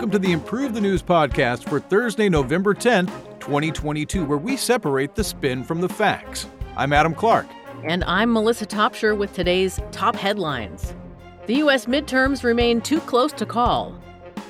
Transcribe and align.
Welcome 0.00 0.12
to 0.12 0.18
the 0.18 0.32
Improve 0.32 0.72
the 0.72 0.80
News 0.80 1.02
podcast 1.02 1.68
for 1.68 1.78
Thursday, 1.78 2.30
November 2.30 2.72
10th, 2.72 3.12
2022, 3.38 4.24
where 4.24 4.38
we 4.38 4.56
separate 4.56 5.14
the 5.14 5.22
spin 5.22 5.62
from 5.62 5.82
the 5.82 5.90
facts. 5.90 6.46
I'm 6.74 6.94
Adam 6.94 7.14
Clark. 7.14 7.46
And 7.84 8.02
I'm 8.04 8.32
Melissa 8.32 8.64
Topshire 8.64 9.14
with 9.14 9.34
today's 9.34 9.78
top 9.92 10.16
headlines. 10.16 10.94
The 11.44 11.56
U.S. 11.56 11.84
midterms 11.84 12.42
remain 12.42 12.80
too 12.80 12.98
close 13.00 13.30
to 13.32 13.44
call. 13.44 13.94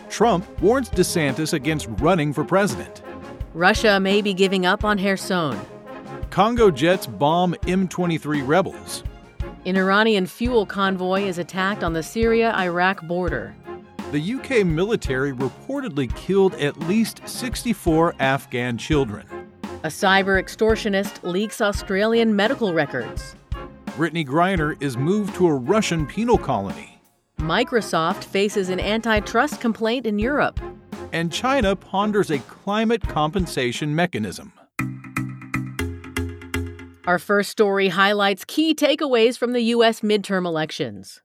Trump 0.08 0.46
warns 0.60 0.88
DeSantis 0.88 1.52
against 1.52 1.88
running 1.98 2.32
for 2.32 2.44
president. 2.44 3.02
Russia 3.52 3.98
may 3.98 4.22
be 4.22 4.32
giving 4.32 4.66
up 4.66 4.84
on 4.84 5.00
Kherson. 5.00 5.60
Congo 6.30 6.70
jets 6.70 7.08
bomb 7.08 7.54
M23 7.62 8.46
rebels. 8.46 9.02
An 9.66 9.76
Iranian 9.76 10.28
fuel 10.28 10.64
convoy 10.64 11.22
is 11.22 11.38
attacked 11.38 11.82
on 11.82 11.92
the 11.92 12.04
Syria 12.04 12.54
Iraq 12.56 13.02
border. 13.02 13.56
The 14.12 14.34
UK 14.34 14.66
military 14.66 15.32
reportedly 15.32 16.12
killed 16.16 16.54
at 16.56 16.76
least 16.80 17.20
64 17.28 18.16
Afghan 18.18 18.76
children. 18.76 19.24
A 19.84 19.88
cyber 19.88 20.42
extortionist 20.42 21.22
leaks 21.22 21.60
Australian 21.60 22.34
medical 22.34 22.74
records. 22.74 23.36
Brittney 23.90 24.26
Griner 24.26 24.76
is 24.82 24.96
moved 24.96 25.36
to 25.36 25.46
a 25.46 25.54
Russian 25.54 26.08
penal 26.08 26.38
colony. 26.38 27.00
Microsoft 27.38 28.24
faces 28.24 28.68
an 28.68 28.80
antitrust 28.80 29.60
complaint 29.60 30.06
in 30.06 30.18
Europe. 30.18 30.58
And 31.12 31.32
China 31.32 31.76
ponders 31.76 32.32
a 32.32 32.40
climate 32.40 33.02
compensation 33.02 33.94
mechanism. 33.94 34.52
Our 37.06 37.20
first 37.20 37.50
story 37.50 37.90
highlights 37.90 38.44
key 38.44 38.74
takeaways 38.74 39.38
from 39.38 39.52
the 39.52 39.62
U.S. 39.74 40.00
midterm 40.00 40.46
elections. 40.46 41.22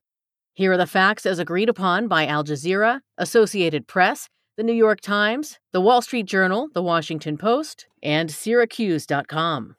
Here 0.56 0.72
are 0.72 0.78
the 0.78 0.88
facts 0.88 1.26
as 1.26 1.38
agreed 1.38 1.68
upon 1.68 2.08
by 2.08 2.26
Al 2.26 2.46
Jazeera, 2.46 3.02
Associated 3.18 3.88
Press, 3.88 4.30
The 4.56 4.64
New 4.64 4.72
York 4.72 5.02
Times, 5.02 5.60
The 5.74 5.82
Wall 5.82 6.02
Street 6.02 6.28
Journal, 6.28 6.70
The 6.74 6.82
Washington 6.82 7.38
Post, 7.38 7.88
and 8.02 8.32
Syracuse.com. 8.32 9.76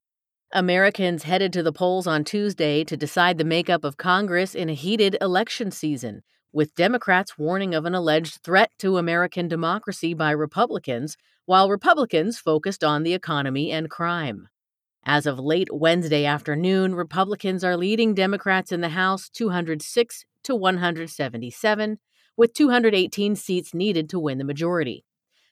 Americans 0.52 1.22
headed 1.22 1.54
to 1.54 1.62
the 1.62 1.72
polls 1.72 2.06
on 2.06 2.24
Tuesday 2.24 2.84
to 2.84 2.94
decide 2.94 3.38
the 3.38 3.44
makeup 3.44 3.84
of 3.84 3.96
Congress 3.96 4.54
in 4.54 4.68
a 4.68 4.74
heated 4.74 5.16
election 5.22 5.70
season, 5.70 6.22
with 6.52 6.74
Democrats 6.74 7.38
warning 7.38 7.74
of 7.74 7.86
an 7.86 7.94
alleged 7.94 8.42
threat 8.42 8.70
to 8.80 8.98
American 8.98 9.48
democracy 9.48 10.12
by 10.12 10.30
Republicans, 10.30 11.16
while 11.46 11.70
Republicans 11.70 12.38
focused 12.38 12.84
on 12.84 13.02
the 13.02 13.14
economy 13.14 13.72
and 13.72 13.88
crime. 13.88 14.46
As 15.06 15.24
of 15.24 15.38
late 15.38 15.68
Wednesday 15.72 16.26
afternoon, 16.26 16.94
Republicans 16.94 17.64
are 17.64 17.78
leading 17.78 18.12
Democrats 18.12 18.72
in 18.72 18.82
the 18.82 18.90
House 18.90 19.30
206 19.30 20.26
to 20.46 20.56
177, 20.56 21.98
with 22.36 22.52
218 22.52 23.36
seats 23.36 23.74
needed 23.74 24.08
to 24.10 24.18
win 24.18 24.38
the 24.38 24.44
majority. 24.44 25.04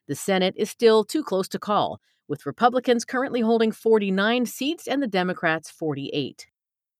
The 0.08 0.14
Senate 0.14 0.54
is 0.56 0.70
still 0.70 1.04
too 1.04 1.22
close 1.22 1.48
to 1.48 1.58
call, 1.58 2.00
with 2.28 2.46
Republicans 2.46 3.04
currently 3.04 3.40
holding 3.40 3.72
49 3.72 4.46
seats 4.46 4.86
and 4.86 5.02
the 5.02 5.06
Democrats 5.06 5.70
48. 5.70 6.46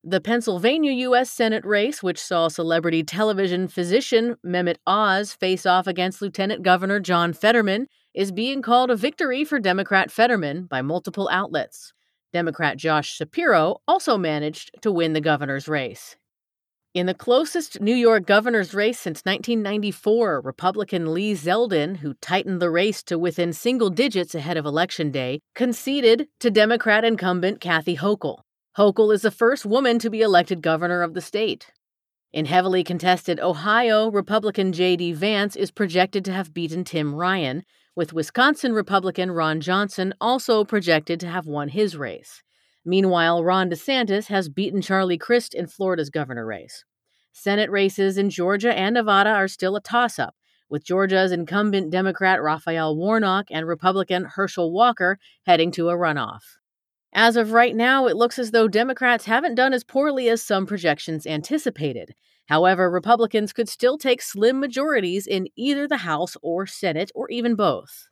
The 0.07 0.21
Pennsylvania 0.21 0.93
U.S. 0.93 1.31
Senate 1.31 1.65
race, 1.65 2.03
which 2.03 2.21
saw 2.21 2.49
celebrity 2.49 3.03
television 3.03 3.69
physician 3.69 4.37
Mehmet 4.45 4.77
Oz 4.87 5.33
face 5.33 5.65
off 5.65 5.87
against 5.87 6.21
Lieutenant 6.21 6.63
Governor 6.63 7.01
John 7.01 7.33
Fetterman, 7.33 7.87
is 8.13 8.31
being 8.31 8.61
called 8.61 8.91
a 8.91 8.97
victory 8.97 9.45
for 9.45 9.59
Democrat 9.59 10.11
Fetterman 10.11 10.65
by 10.67 10.83
multiple 10.83 11.29
outlets. 11.33 11.95
Democrat 12.35 12.77
Josh 12.77 13.17
Shapiro 13.17 13.79
also 13.89 14.19
managed 14.19 14.73
to 14.83 14.93
win 14.93 15.15
the 15.15 15.21
governor's 15.23 15.69
race. 15.69 16.17
In 16.95 17.07
the 17.07 17.13
closest 17.13 17.81
New 17.81 17.95
York 17.97 18.25
governor's 18.25 18.73
race 18.73 19.01
since 19.01 19.23
1994, 19.25 20.41
Republican 20.43 21.13
Lee 21.13 21.35
Zeldin, 21.35 21.97
who 21.97 22.15
tightened 22.21 22.63
the 22.63 22.71
race 22.71 23.03
to 23.03 23.19
within 23.19 23.53
single 23.53 23.91
digits 23.91 24.33
ahead 24.33 24.57
of 24.57 24.65
Election 24.65 25.11
Day, 25.11 25.41
conceded 25.57 26.29
to 26.39 26.53
Democrat 26.53 27.05
incumbent 27.05 27.61
Kathy 27.61 27.97
Hochul. 27.97 28.43
Hochul 28.79 29.13
is 29.13 29.23
the 29.23 29.33
first 29.33 29.67
woman 29.67 29.99
to 29.99 30.09
be 30.09 30.21
elected 30.21 30.63
governor 30.63 31.03
of 31.03 31.15
the 31.15 31.21
state. 31.21 31.73
In 32.33 32.47
heavily 32.47 32.85
contested 32.85 33.41
Ohio, 33.41 34.09
Republican 34.13 34.73
J.D. 34.73 35.15
Vance 35.15 35.57
is 35.57 35.73
projected 35.73 36.25
to 36.27 36.33
have 36.33 36.55
beaten 36.55 36.85
Tim 36.85 37.13
Ryan, 37.13 37.65
with 37.97 38.13
Wisconsin 38.13 38.73
Republican 38.73 39.33
Ron 39.33 39.61
Johnson 39.61 40.15
also 40.21 40.63
projected 40.63 41.19
to 41.19 41.27
have 41.27 41.49
won 41.49 41.71
his 41.71 41.97
race. 41.97 42.45
Meanwhile, 42.85 43.43
Ron 43.43 43.71
DeSantis 43.71 44.27
has 44.27 44.49
beaten 44.49 44.83
Charlie 44.83 45.19
Crist 45.19 45.55
in 45.55 45.67
Florida's 45.67 46.11
governor 46.11 46.45
race. 46.45 46.85
Senate 47.33 47.71
races 47.71 48.19
in 48.19 48.31
Georgia 48.31 48.77
and 48.77 48.95
Nevada 48.95 49.31
are 49.31 49.49
still 49.49 49.75
a 49.75 49.81
toss 49.81 50.19
up, 50.19 50.37
with 50.69 50.85
Georgia's 50.85 51.33
incumbent 51.33 51.91
Democrat 51.91 52.43
Raphael 52.43 52.97
Warnock 52.97 53.47
and 53.51 53.67
Republican 53.67 54.25
Herschel 54.25 54.73
Walker 54.73 55.19
heading 55.47 55.71
to 55.73 55.89
a 55.89 55.95
runoff. 55.95 56.43
As 57.13 57.37
of 57.37 57.53
right 57.53 57.75
now, 57.75 58.07
it 58.07 58.17
looks 58.17 58.39
as 58.39 58.51
though 58.51 58.69
Democrats 58.69 59.25
haven't 59.25 59.55
done 59.55 59.73
as 59.73 59.85
poorly 59.85 60.29
as 60.29 60.43
some 60.43 60.67
projections 60.67 61.27
anticipated. 61.27 62.15
However, 62.47 62.91
Republicans 62.91 63.53
could 63.53 63.69
still 63.69 63.97
take 63.97 64.21
slim 64.21 64.61
majorities 64.61 65.27
in 65.27 65.49
either 65.57 65.89
the 65.89 65.99
House 65.99 66.37
or 66.43 66.67
Senate, 66.67 67.11
or 67.15 67.31
even 67.31 67.55
both. 67.55 68.09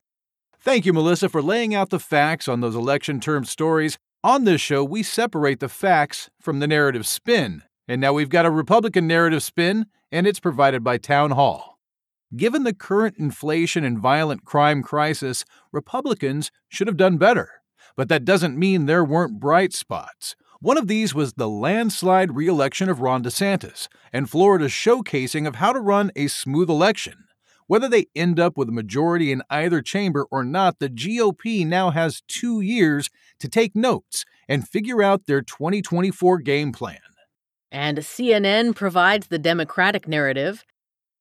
Thank 0.61 0.87
you, 0.87 0.93
Melissa, 0.93 1.29
for 1.29 1.43
laying 1.43 1.75
out 1.75 1.91
the 1.91 1.99
facts 1.99 2.47
on 2.49 2.61
those 2.61 2.77
election 2.77 3.21
term 3.21 3.45
stories. 3.45 3.99
On 4.25 4.45
this 4.45 4.61
show, 4.61 4.85
we 4.85 5.03
separate 5.03 5.59
the 5.59 5.69
facts 5.69 6.31
from 6.41 6.61
the 6.61 6.69
narrative 6.69 7.09
spin. 7.09 7.63
And 7.89 8.01
now 8.01 8.13
we've 8.13 8.29
got 8.29 8.47
a 8.47 8.53
Republican 8.53 9.09
narrative 9.09 9.43
spin, 9.43 9.87
and 10.13 10.29
it's 10.29 10.39
provided 10.39 10.85
by 10.85 10.99
Town 10.99 11.33
Hall. 11.33 11.81
Given 12.37 12.63
the 12.63 12.73
current 12.73 13.17
inflation 13.19 13.83
and 13.83 13.99
violent 13.99 14.45
crime 14.45 14.81
crisis, 14.81 15.45
Republicans 15.73 16.53
should 16.69 16.87
have 16.87 16.97
done 16.97 17.17
better. 17.17 17.63
But 17.97 18.09
that 18.11 18.25
doesn't 18.25 18.57
mean 18.57 18.87
there 18.87 19.05
weren't 19.05 19.41
bright 19.41 19.73
spots. 19.73 20.37
One 20.61 20.79
of 20.79 20.87
these 20.87 21.13
was 21.13 21.33
the 21.33 21.49
landslide 21.49 22.37
reelection 22.37 22.89
of 22.89 23.01
Ron 23.01 23.25
DeSantis 23.25 23.89
and 24.13 24.31
Florida's 24.31 24.71
showcasing 24.71 25.49
of 25.49 25.57
how 25.57 25.73
to 25.73 25.81
run 25.81 26.13
a 26.15 26.29
smooth 26.29 26.71
election. 26.71 27.25
Whether 27.67 27.89
they 27.89 28.07
end 28.15 28.41
up 28.41 28.57
with 28.57 28.69
a 28.69 28.73
majority 28.73 29.33
in 29.33 29.43
either 29.51 29.83
chamber 29.83 30.27
or 30.31 30.45
not, 30.45 30.79
the 30.79 30.89
GOP 30.89 31.67
now 31.67 31.91
has 31.91 32.23
two 32.29 32.61
years 32.61 33.11
to 33.41 33.49
take 33.49 33.75
notes 33.75 34.25
and 34.49 34.69
figure 34.69 35.03
out 35.03 35.27
their 35.27 35.43
2024 35.43 36.39
game 36.39 36.73
plan. 36.73 36.99
And 37.71 37.99
CNN 37.99 38.75
provides 38.75 39.29
the 39.29 39.39
Democratic 39.39 40.07
narrative. 40.07 40.65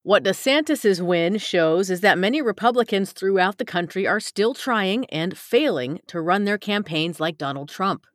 What 0.04 0.24
DeSantis' 0.24 1.00
win 1.00 1.38
shows 1.38 1.90
is 1.90 2.02
that 2.02 2.18
many 2.18 2.42
Republicans 2.42 3.12
throughout 3.12 3.58
the 3.58 3.66
country 3.66 4.08
are 4.08 4.20
still 4.20 4.54
trying 4.54 5.06
and 5.06 5.38
failing 5.38 6.00
to 6.08 6.20
run 6.20 6.46
their 6.46 6.58
campaigns 6.58 7.20
like 7.20 7.38
Donald 7.38 7.70
Trump. 7.70 8.06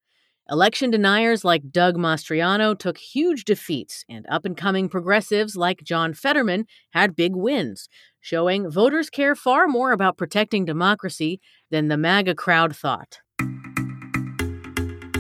Election 0.49 0.93
deniers 0.93 1.45
like 1.45 1.73
Doug 1.73 1.97
Mastriano 1.97 2.79
took 2.79 2.99
huge 2.99 3.45
defeats, 3.45 4.05
and 4.09 4.25
up 4.29 4.45
and 4.45 4.57
coming 4.57 4.89
progressives 4.89 5.57
like 5.57 5.83
John 5.83 6.15
Fetterman 6.15 6.67
had 6.91 7.17
big 7.17 7.35
wins, 7.35 7.89
showing 8.21 8.71
voters 8.71 9.11
care 9.11 9.35
far 9.35 9.67
more 9.67 9.91
about 9.91 10.17
protecting 10.17 10.65
democracy 10.65 11.41
than 11.73 11.89
the 11.89 11.97
MAGA 11.97 12.37
crowd 12.37 12.77
thought. 12.77 13.19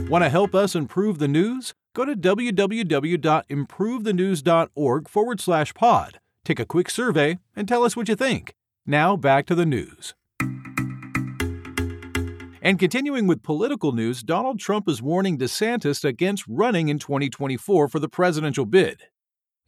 Want 0.09 0.23
to 0.23 0.31
help 0.31 0.55
us 0.55 0.77
improve 0.77 1.19
the 1.19 1.27
news? 1.27 1.75
Go 1.93 2.05
to 2.05 2.15
www.improvethenews.org 2.15 5.09
forward 5.09 5.41
slash 5.41 5.75
pod. 5.75 6.21
Take 6.45 6.61
a 6.61 6.67
quick 6.67 6.89
survey 6.89 7.39
and 7.57 7.67
tell 7.67 7.83
us 7.83 7.97
what 7.97 8.09
you 8.09 8.15
think. 8.15 8.55
Now 8.87 9.17
back 9.17 9.47
to 9.47 9.57
the 9.57 9.67
news. 9.67 10.15
And 12.67 12.81
continuing 12.81 13.29
with 13.29 13.45
political 13.45 13.93
news, 13.93 14.25
Donald 14.25 14.59
Trump 14.59 14.89
is 14.89 15.01
warning 15.01 15.39
DeSantis 15.39 16.05
against 16.05 16.45
running 16.49 16.89
in 16.89 16.99
2024 16.99 17.89
for 17.89 18.01
the 18.01 18.09
presidential 18.09 18.67
bid. 18.67 19.03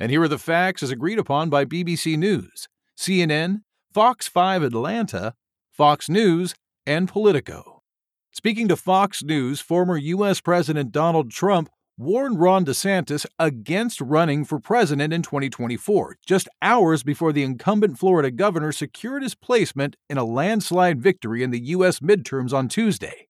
And 0.00 0.10
here 0.10 0.22
are 0.22 0.26
the 0.26 0.36
facts 0.36 0.82
as 0.82 0.90
agreed 0.90 1.20
upon 1.20 1.48
by 1.48 1.64
BBC 1.64 2.18
News, 2.18 2.66
CNN, 2.98 3.60
Fox 3.94 4.26
5 4.26 4.64
Atlanta, 4.64 5.34
Fox 5.70 6.08
News, 6.08 6.56
and 6.86 7.08
Politico. 7.08 7.84
Speaking 8.32 8.66
to 8.66 8.74
Fox 8.74 9.22
News, 9.22 9.60
former 9.60 9.96
U.S. 9.96 10.40
President 10.40 10.90
Donald 10.90 11.30
Trump 11.30 11.68
warned 11.98 12.38
Ron 12.38 12.64
DeSantis 12.64 13.26
against 13.40 14.00
running 14.00 14.44
for 14.44 14.60
president 14.60 15.12
in 15.12 15.20
2024, 15.20 16.18
just 16.24 16.48
hours 16.62 17.02
before 17.02 17.32
the 17.32 17.42
incumbent 17.42 17.98
Florida 17.98 18.30
governor 18.30 18.70
secured 18.70 19.24
his 19.24 19.34
placement 19.34 19.96
in 20.08 20.16
a 20.16 20.22
landslide 20.22 21.02
victory 21.02 21.42
in 21.42 21.50
the 21.50 21.60
U.S. 21.70 21.98
midterms 21.98 22.52
on 22.52 22.68
Tuesday. 22.68 23.26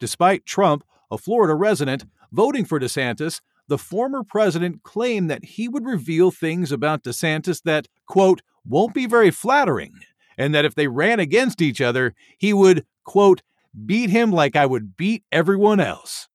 Despite 0.00 0.46
Trump, 0.46 0.82
a 1.10 1.18
Florida 1.18 1.54
resident, 1.54 2.06
voting 2.32 2.64
for 2.64 2.80
DeSantis, 2.80 3.42
the 3.68 3.76
former 3.76 4.24
president 4.24 4.82
claimed 4.82 5.28
that 5.28 5.44
he 5.44 5.68
would 5.68 5.84
reveal 5.84 6.30
things 6.30 6.72
about 6.72 7.02
DeSantis 7.02 7.62
that, 7.64 7.86
quote, 8.06 8.40
won't 8.64 8.94
be 8.94 9.06
very 9.06 9.30
flattering, 9.30 9.92
and 10.38 10.54
that 10.54 10.64
if 10.64 10.74
they 10.74 10.88
ran 10.88 11.20
against 11.20 11.60
each 11.60 11.82
other, 11.82 12.14
he 12.38 12.54
would, 12.54 12.86
quote, 13.04 13.42
beat 13.84 14.08
him 14.08 14.32
like 14.32 14.56
I 14.56 14.64
would 14.64 14.96
beat 14.96 15.22
everyone 15.30 15.80
else. 15.80 16.28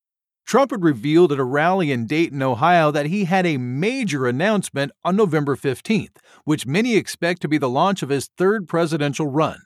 Trump 0.52 0.72
had 0.72 0.84
revealed 0.84 1.32
at 1.32 1.40
a 1.40 1.46
rally 1.46 1.94
in 1.94 2.06
Dayton, 2.06 2.44
Ohio, 2.44 2.92
that 2.92 3.06
he 3.06 3.24
had 3.24 3.46
a 3.46 3.56
major 3.56 4.28
announcement 4.28 4.92
on 5.02 5.16
November 5.16 5.56
15th, 5.56 6.18
which 6.44 6.68
many 6.68 6.98
expect 6.98 7.42
to 7.42 7.48
be 7.48 7.58
the 7.58 7.70
launch 7.70 8.04
of 8.04 8.10
his 8.10 8.28
third 8.38 8.68
presidential 8.68 9.28
run. 9.28 9.62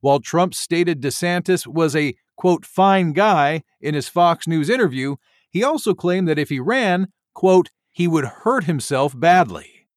While 0.00 0.20
Trump 0.20 0.54
stated 0.54 1.00
DeSantis 1.00 1.66
was 1.66 1.96
a, 1.96 2.14
quote, 2.36 2.64
fine 2.64 3.14
guy 3.14 3.64
in 3.80 3.96
his 3.96 4.06
Fox 4.06 4.46
News 4.46 4.70
interview, 4.70 5.16
he 5.50 5.64
also 5.64 5.92
claimed 5.92 6.28
that 6.28 6.38
if 6.38 6.50
he 6.50 6.60
ran, 6.60 7.08
quote, 7.34 7.70
he 7.90 8.06
would 8.06 8.24
hurt 8.24 8.62
himself 8.62 9.18
badly. 9.18 9.88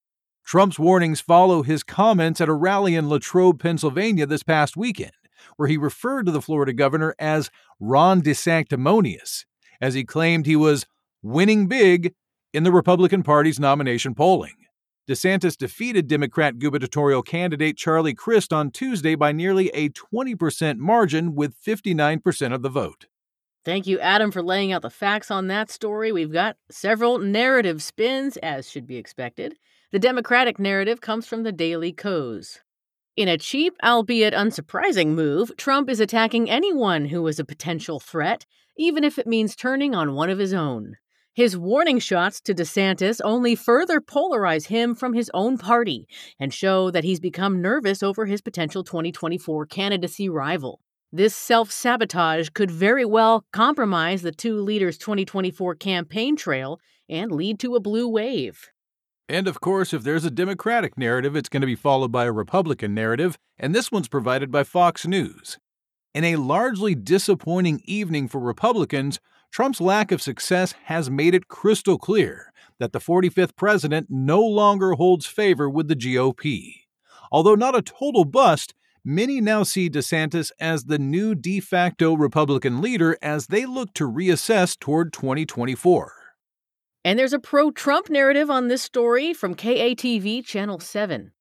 Trump's 0.44 0.80
warnings 0.80 1.22
follow 1.22 1.62
his 1.62 1.84
comments 1.84 2.42
at 2.42 2.50
a 2.50 2.54
rally 2.54 2.96
in 2.96 3.10
Latrobe, 3.10 3.62
Pennsylvania 3.62 4.26
this 4.26 4.42
past 4.42 4.76
weekend, 4.76 5.12
where 5.58 5.70
he 5.70 5.78
referred 5.78 6.26
to 6.26 6.32
the 6.32 6.42
Florida 6.42 6.74
governor 6.74 7.14
as 7.20 7.52
Ron 7.80 8.24
DeSanctimonious 8.24 9.44
as 9.82 9.94
he 9.94 10.04
claimed 10.04 10.46
he 10.46 10.56
was 10.56 10.86
winning 11.22 11.68
big 11.68 12.14
in 12.54 12.64
the 12.64 12.72
Republican 12.72 13.24
Party's 13.24 13.60
nomination 13.60 14.14
polling. 14.16 14.56
DeSantis 15.10 15.58
defeated 15.58 16.08
Democrat 16.08 16.60
gubernatorial 16.60 17.24
candidate 17.24 17.76
Charlie 17.76 18.14
Crist 18.14 18.54
on 18.54 18.72
Tuesday 18.72 19.16
by 19.16 19.32
nearly 19.32 19.70
a 19.70 19.90
20% 19.90 20.78
margin 20.78 21.36
with 21.36 21.56
59% 21.60 22.54
of 22.54 22.62
the 22.62 22.70
vote. 22.70 23.08
Thank 23.66 23.88
you, 23.88 24.00
Adam, 24.00 24.32
for 24.32 24.42
laying 24.42 24.72
out 24.72 24.82
the 24.82 24.90
facts 24.90 25.30
on 25.30 25.48
that 25.48 25.70
story. 25.70 26.12
We've 26.12 26.32
got 26.32 26.58
several 26.70 27.20
narrative 27.20 27.84
spins, 27.84 28.38
as 28.38 28.70
should 28.70 28.88
be 28.88 28.98
expected. 28.98 29.56
The 29.92 30.00
Democratic 30.00 30.58
narrative 30.58 31.02
comes 31.02 31.28
from 31.28 31.44
the 31.44 31.52
Daily 31.52 31.92
Kos. 31.92 32.60
In 33.18 33.28
a 33.28 33.38
cheap, 33.38 33.76
albeit 33.84 34.34
unsurprising 34.34 35.10
move, 35.10 35.52
Trump 35.58 35.90
is 35.90 36.00
attacking 36.00 36.50
anyone 36.50 37.06
who 37.06 37.28
is 37.28 37.40
a 37.40 37.46
potential 37.46 38.00
threat, 38.00 38.46
even 38.82 39.04
if 39.04 39.20
it 39.20 39.28
means 39.28 39.56
turning 39.56 39.94
on 39.94 40.16
one 40.16 40.32
of 40.32 40.40
his 40.40 40.54
own. 40.54 40.96
His 41.34 41.56
warning 41.56 42.00
shots 42.00 42.42
to 42.42 42.54
DeSantis 42.54 43.22
only 43.24 43.56
further 43.56 44.02
polarize 44.02 44.68
him 44.68 44.96
from 44.96 45.14
his 45.14 45.30
own 45.34 45.58
party 45.58 46.08
and 46.40 46.54
show 46.54 46.92
that 46.92 47.06
he's 47.06 47.20
become 47.20 47.62
nervous 47.62 48.04
over 48.04 48.26
his 48.26 48.42
potential 48.42 48.84
2024 48.84 49.68
candidacy 49.68 50.28
rival. 50.28 50.82
This 51.14 51.36
self 51.36 51.72
sabotage 51.72 52.50
could 52.50 52.72
very 52.72 53.06
well 53.06 53.46
compromise 53.54 54.24
the 54.24 54.32
two 54.32 54.60
leaders' 54.60 54.98
2024 54.98 55.76
campaign 55.76 56.36
trail 56.36 56.80
and 57.08 57.32
lead 57.32 57.60
to 57.60 57.76
a 57.76 57.80
blue 57.80 58.08
wave. 58.08 58.72
And 59.30 59.48
of 59.48 59.62
course, 59.62 59.94
if 59.94 60.04
there's 60.04 60.26
a 60.26 60.32
Democratic 60.32 60.98
narrative, 60.98 61.36
it's 61.36 61.50
going 61.50 61.62
to 61.62 61.68
be 61.68 61.76
followed 61.76 62.12
by 62.12 62.26
a 62.26 62.32
Republican 62.32 62.94
narrative, 62.94 63.38
and 63.58 63.74
this 63.76 63.92
one's 63.92 64.10
provided 64.10 64.52
by 64.52 64.64
Fox 64.64 65.06
News. 65.06 65.58
In 66.14 66.26
a 66.26 66.36
largely 66.36 66.94
disappointing 66.94 67.82
evening 67.86 68.28
for 68.28 68.42
Republicans, 68.42 69.22
Trump's 69.50 69.80
lack 69.80 70.12
of 70.12 70.22
success 70.22 70.74
has 70.86 71.10
made 71.10 71.34
it 71.34 71.48
crystal 71.48 71.98
clear 71.98 72.52
that 72.80 72.92
the 72.92 73.00
45th 73.00 73.56
president 73.56 74.08
no 74.10 74.42
longer 74.42 74.92
holds 74.94 75.26
favor 75.26 75.70
with 75.70 75.88
the 75.88 75.96
GOP. 75.96 76.82
Although 77.32 77.56
not 77.56 77.78
a 77.78 77.82
total 77.82 78.26
bust, 78.26 78.74
many 79.06 79.40
now 79.40 79.64
see 79.64 79.90
DeSantis 79.90 80.52
as 80.60 80.84
the 80.84 81.00
new 81.00 81.34
de 81.34 81.62
facto 81.62 82.14
Republican 82.14 82.82
leader 82.82 83.18
as 83.22 83.48
they 83.48 83.66
look 83.66 83.94
to 83.94 84.10
reassess 84.10 84.78
toward 84.78 85.14
2024. 85.14 86.14
And 87.06 87.18
there's 87.18 87.34
a 87.34 87.40
pro 87.40 87.72
Trump 87.72 88.10
narrative 88.10 88.50
on 88.50 88.68
this 88.68 88.82
story 88.82 89.34
from 89.34 89.56
KATV 89.56 90.46
Channel 90.46 90.82
7. 90.82 91.32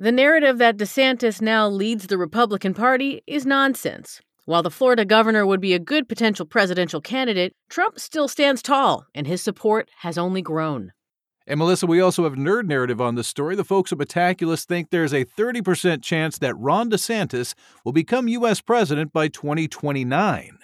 The 0.00 0.10
narrative 0.10 0.56
that 0.56 0.78
DeSantis 0.78 1.42
now 1.42 1.68
leads 1.68 2.06
the 2.06 2.16
Republican 2.16 2.72
Party 2.72 3.20
is 3.26 3.44
nonsense. 3.44 4.22
While 4.46 4.62
the 4.62 4.70
Florida 4.70 5.04
governor 5.04 5.44
would 5.44 5.60
be 5.60 5.74
a 5.74 5.78
good 5.78 6.08
potential 6.08 6.46
presidential 6.46 7.02
candidate, 7.02 7.52
Trump 7.68 8.00
still 8.00 8.26
stands 8.26 8.62
tall, 8.62 9.04
and 9.14 9.26
his 9.26 9.42
support 9.42 9.90
has 9.98 10.16
only 10.16 10.40
grown. 10.40 10.94
And 11.46 11.58
Melissa, 11.58 11.86
we 11.86 12.00
also 12.00 12.24
have 12.24 12.32
nerd 12.32 12.64
narrative 12.64 12.98
on 12.98 13.14
this 13.14 13.28
story. 13.28 13.54
The 13.54 13.62
folks 13.62 13.92
at 13.92 13.98
Metaculus 13.98 14.64
think 14.64 14.88
there's 14.88 15.12
a 15.12 15.26
30% 15.26 16.02
chance 16.02 16.38
that 16.38 16.56
Ron 16.56 16.90
DeSantis 16.90 17.52
will 17.84 17.92
become 17.92 18.26
U.S. 18.26 18.62
president 18.62 19.12
by 19.12 19.28
2029. 19.28 20.59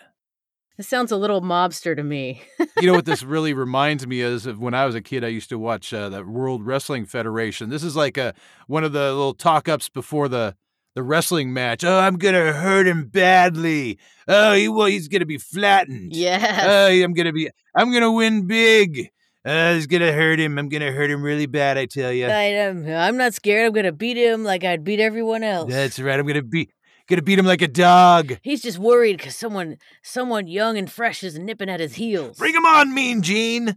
This 0.76 0.88
sounds 0.88 1.11
a 1.11 1.17
little 1.17 1.40
mobster 1.40 1.96
to 1.96 2.02
me. 2.02 2.43
you 2.78 2.87
know 2.87 2.93
what 2.93 3.06
this 3.06 3.23
really 3.25 3.55
reminds 3.55 4.06
me 4.06 4.20
is 4.20 4.44
of 4.44 4.61
when 4.61 4.75
I 4.75 4.84
was 4.84 4.94
a 4.94 5.00
kid. 5.00 5.25
I 5.25 5.28
used 5.28 5.49
to 5.49 5.58
watch 5.58 5.94
uh, 5.94 6.11
the 6.11 6.23
World 6.25 6.67
Wrestling 6.67 7.06
Federation. 7.06 7.70
This 7.70 7.82
is 7.82 7.96
like 7.96 8.19
a 8.19 8.34
one 8.67 8.84
of 8.84 8.93
the 8.93 9.12
little 9.12 9.32
talk 9.34 9.69
ups 9.69 9.88
before 9.88 10.28
the 10.28 10.55
the 10.94 11.02
wrestling 11.02 11.52
match. 11.52 11.82
Oh, 11.82 11.99
I'm 11.99 12.17
gonna 12.17 12.52
hurt 12.52 12.87
him 12.87 13.06
badly. 13.06 13.99
Oh, 14.28 14.52
he 14.52 14.69
well, 14.69 14.87
he's 14.87 15.08
gonna 15.08 15.26
be 15.26 15.38
flattened. 15.38 16.14
Yeah. 16.14 16.64
Oh, 16.69 16.88
I'm 16.88 17.14
gonna 17.14 17.32
be. 17.32 17.50
I'm 17.75 17.93
gonna 17.93 18.12
win 18.12 18.46
big. 18.46 19.11
Uh, 19.46 19.75
it's 19.76 19.87
gonna 19.87 20.12
hurt 20.12 20.40
him. 20.40 20.58
I'm 20.58 20.69
gonna 20.69 20.93
hurt 20.93 21.11
him 21.11 21.23
really 21.23 21.46
bad. 21.46 21.78
I 21.78 21.87
tell 21.87 22.12
you. 22.12 22.26
I 22.26 22.43
am. 22.43 22.87
I'm 22.87 23.17
not 23.17 23.32
scared. 23.32 23.67
I'm 23.67 23.73
gonna 23.73 23.93
beat 23.93 24.17
him 24.17 24.43
like 24.44 24.64
I'd 24.64 24.84
beat 24.84 25.00
everyone 25.00 25.43
else. 25.43 25.70
That's 25.70 25.99
right. 25.99 26.19
I'm 26.19 26.26
gonna 26.26 26.43
beat. 26.43 26.70
Gonna 27.08 27.22
beat 27.22 27.38
him 27.38 27.46
like 27.46 27.62
a 27.62 27.68
dog. 27.68 28.38
He's 28.42 28.62
just 28.62 28.78
worried 28.78 29.18
because 29.18 29.36
someone, 29.36 29.78
someone 30.02 30.48
young 30.48 30.76
and 30.76 30.90
fresh 30.90 31.22
is 31.22 31.38
nipping 31.38 31.70
at 31.70 31.78
his 31.78 31.94
heels. 31.94 32.36
Bring 32.36 32.54
him 32.54 32.66
on, 32.66 32.92
Mean 32.92 33.22
Gene. 33.22 33.76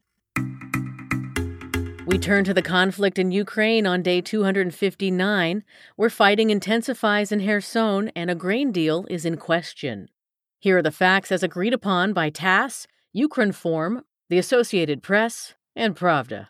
We 2.07 2.17
turn 2.17 2.43
to 2.45 2.55
the 2.55 2.63
conflict 2.63 3.19
in 3.19 3.31
Ukraine 3.31 3.85
on 3.85 4.01
day 4.01 4.19
259, 4.19 5.63
where 5.95 6.09
fighting 6.09 6.49
intensifies 6.49 7.31
in 7.31 7.45
Kherson 7.45 8.11
and 8.15 8.31
a 8.31 8.35
grain 8.35 8.71
deal 8.71 9.05
is 9.11 9.25
in 9.25 9.37
question. 9.37 10.09
Here 10.59 10.79
are 10.79 10.81
the 10.81 10.89
facts 10.89 11.31
as 11.31 11.43
agreed 11.43 11.73
upon 11.73 12.13
by 12.13 12.31
TASS, 12.31 12.87
Ukrinform, 13.15 14.01
the 14.27 14.39
Associated 14.39 15.03
Press, 15.03 15.53
and 15.75 15.95
Pravda. 15.95 16.47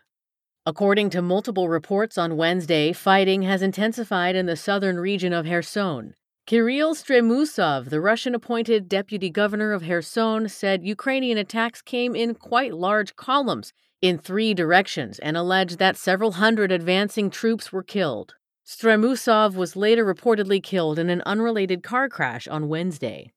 According 0.65 1.09
to 1.09 1.21
multiple 1.21 1.67
reports 1.67 2.17
on 2.17 2.37
Wednesday, 2.37 2.93
fighting 2.93 3.41
has 3.41 3.61
intensified 3.61 4.37
in 4.37 4.45
the 4.45 4.55
southern 4.55 4.97
region 4.97 5.33
of 5.33 5.45
Kherson. 5.45 6.13
Kirill 6.49 6.95
Stremusov, 6.95 7.91
the 7.91 8.01
Russian 8.01 8.33
appointed 8.33 8.89
deputy 8.89 9.29
governor 9.29 9.71
of 9.71 9.83
Kherson, 9.83 10.49
said 10.49 10.83
Ukrainian 10.83 11.37
attacks 11.37 11.79
came 11.79 12.15
in 12.15 12.33
quite 12.33 12.73
large 12.73 13.15
columns 13.15 13.71
in 14.01 14.17
three 14.17 14.55
directions 14.55 15.19
and 15.19 15.37
alleged 15.37 15.77
that 15.77 15.95
several 15.95 16.31
hundred 16.31 16.71
advancing 16.71 17.29
troops 17.29 17.71
were 17.71 17.83
killed. 17.83 18.33
Stremusov 18.65 19.53
was 19.53 19.75
later 19.75 20.03
reportedly 20.03 20.59
killed 20.63 20.97
in 20.97 21.11
an 21.11 21.21
unrelated 21.23 21.83
car 21.83 22.09
crash 22.09 22.47
on 22.47 22.67
Wednesday. 22.67 23.31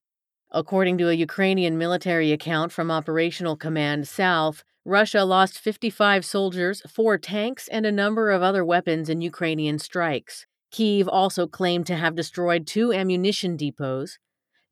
According 0.50 0.96
to 0.96 1.10
a 1.10 1.12
Ukrainian 1.28 1.76
military 1.76 2.32
account 2.32 2.72
from 2.72 2.90
Operational 2.90 3.58
Command 3.58 4.08
South, 4.08 4.64
Russia 4.86 5.22
lost 5.24 5.58
55 5.58 6.24
soldiers, 6.24 6.80
four 6.88 7.18
tanks, 7.18 7.68
and 7.68 7.84
a 7.84 7.92
number 7.92 8.30
of 8.30 8.40
other 8.40 8.64
weapons 8.64 9.10
in 9.10 9.20
Ukrainian 9.20 9.78
strikes. 9.78 10.46
Kiev 10.72 11.06
also 11.06 11.46
claimed 11.46 11.86
to 11.86 11.96
have 11.96 12.16
destroyed 12.16 12.66
two 12.66 12.92
ammunition 12.92 13.56
depots. 13.56 14.18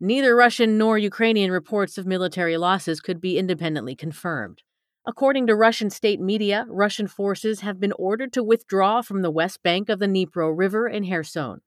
Neither 0.01 0.35
Russian 0.35 0.79
nor 0.79 0.97
Ukrainian 0.97 1.53
reports 1.53 1.99
of 1.99 2.07
military 2.07 2.57
losses 2.57 3.01
could 3.01 3.21
be 3.21 3.39
independently 3.39 3.95
confirmed. 3.95 4.63
According 5.07 5.47
to 5.47 5.55
Russian 5.55 5.91
state 5.91 6.21
media, 6.21 6.67
Russian 6.69 7.07
forces 7.07 7.61
have 7.61 7.79
been 7.79 7.93
ordered 7.93 8.33
to 8.33 8.43
withdraw 8.43 9.03
from 9.03 9.23
the 9.23 9.31
west 9.31 9.63
bank 9.63 9.89
of 9.91 9.99
the 9.99 10.07
Dnipro 10.07 10.51
River 10.57 10.89
in 10.89 11.09
Kherson. 11.09 11.61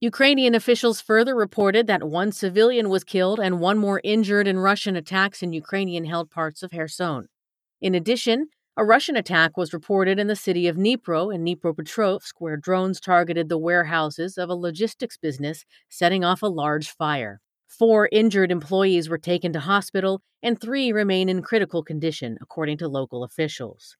Ukrainian 0.00 0.54
officials 0.54 1.00
further 1.00 1.34
reported 1.34 1.86
that 1.86 2.04
one 2.04 2.30
civilian 2.30 2.90
was 2.90 3.02
killed 3.02 3.40
and 3.40 3.60
one 3.60 3.78
more 3.78 4.00
injured 4.04 4.46
in 4.46 4.58
Russian 4.58 4.94
attacks 4.94 5.42
in 5.42 5.52
Ukrainian 5.52 6.04
held 6.04 6.30
parts 6.30 6.62
of 6.62 6.70
Kherson. 6.70 7.28
In 7.80 7.94
addition, 7.94 8.48
a 8.78 8.84
Russian 8.84 9.16
attack 9.16 9.56
was 9.56 9.72
reported 9.72 10.18
in 10.18 10.26
the 10.26 10.36
city 10.36 10.68
of 10.68 10.76
Dnipro 10.76 11.34
in 11.34 11.44
Dnipropetrovsk, 11.44 12.32
where 12.38 12.58
drones 12.58 13.00
targeted 13.00 13.48
the 13.48 13.56
warehouses 13.56 14.36
of 14.36 14.50
a 14.50 14.54
logistics 14.54 15.16
business, 15.16 15.64
setting 15.88 16.24
off 16.24 16.42
a 16.42 16.46
large 16.46 16.90
fire. 16.90 17.40
Four 17.66 18.10
injured 18.12 18.52
employees 18.52 19.08
were 19.08 19.16
taken 19.16 19.52
to 19.54 19.60
hospital, 19.60 20.20
and 20.42 20.60
three 20.60 20.92
remain 20.92 21.30
in 21.30 21.40
critical 21.40 21.82
condition, 21.82 22.36
according 22.42 22.76
to 22.78 22.88
local 22.88 23.24
officials. 23.24 23.96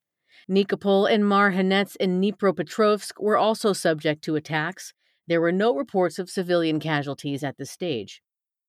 Nikopol 0.49 1.11
and 1.11 1.25
Marhanets 1.25 1.97
in 1.97 2.21
Dnipropetrovsk 2.21 3.13
were 3.19 3.39
also 3.39 3.73
subject 3.73 4.23
to 4.25 4.37
attacks. 4.37 4.93
There 5.27 5.41
were 5.41 5.53
no 5.53 5.75
reports 5.75 6.19
of 6.19 6.29
civilian 6.29 6.81
casualties 6.81 7.43
at 7.43 7.57
this 7.57 7.71
stage. 7.71 8.21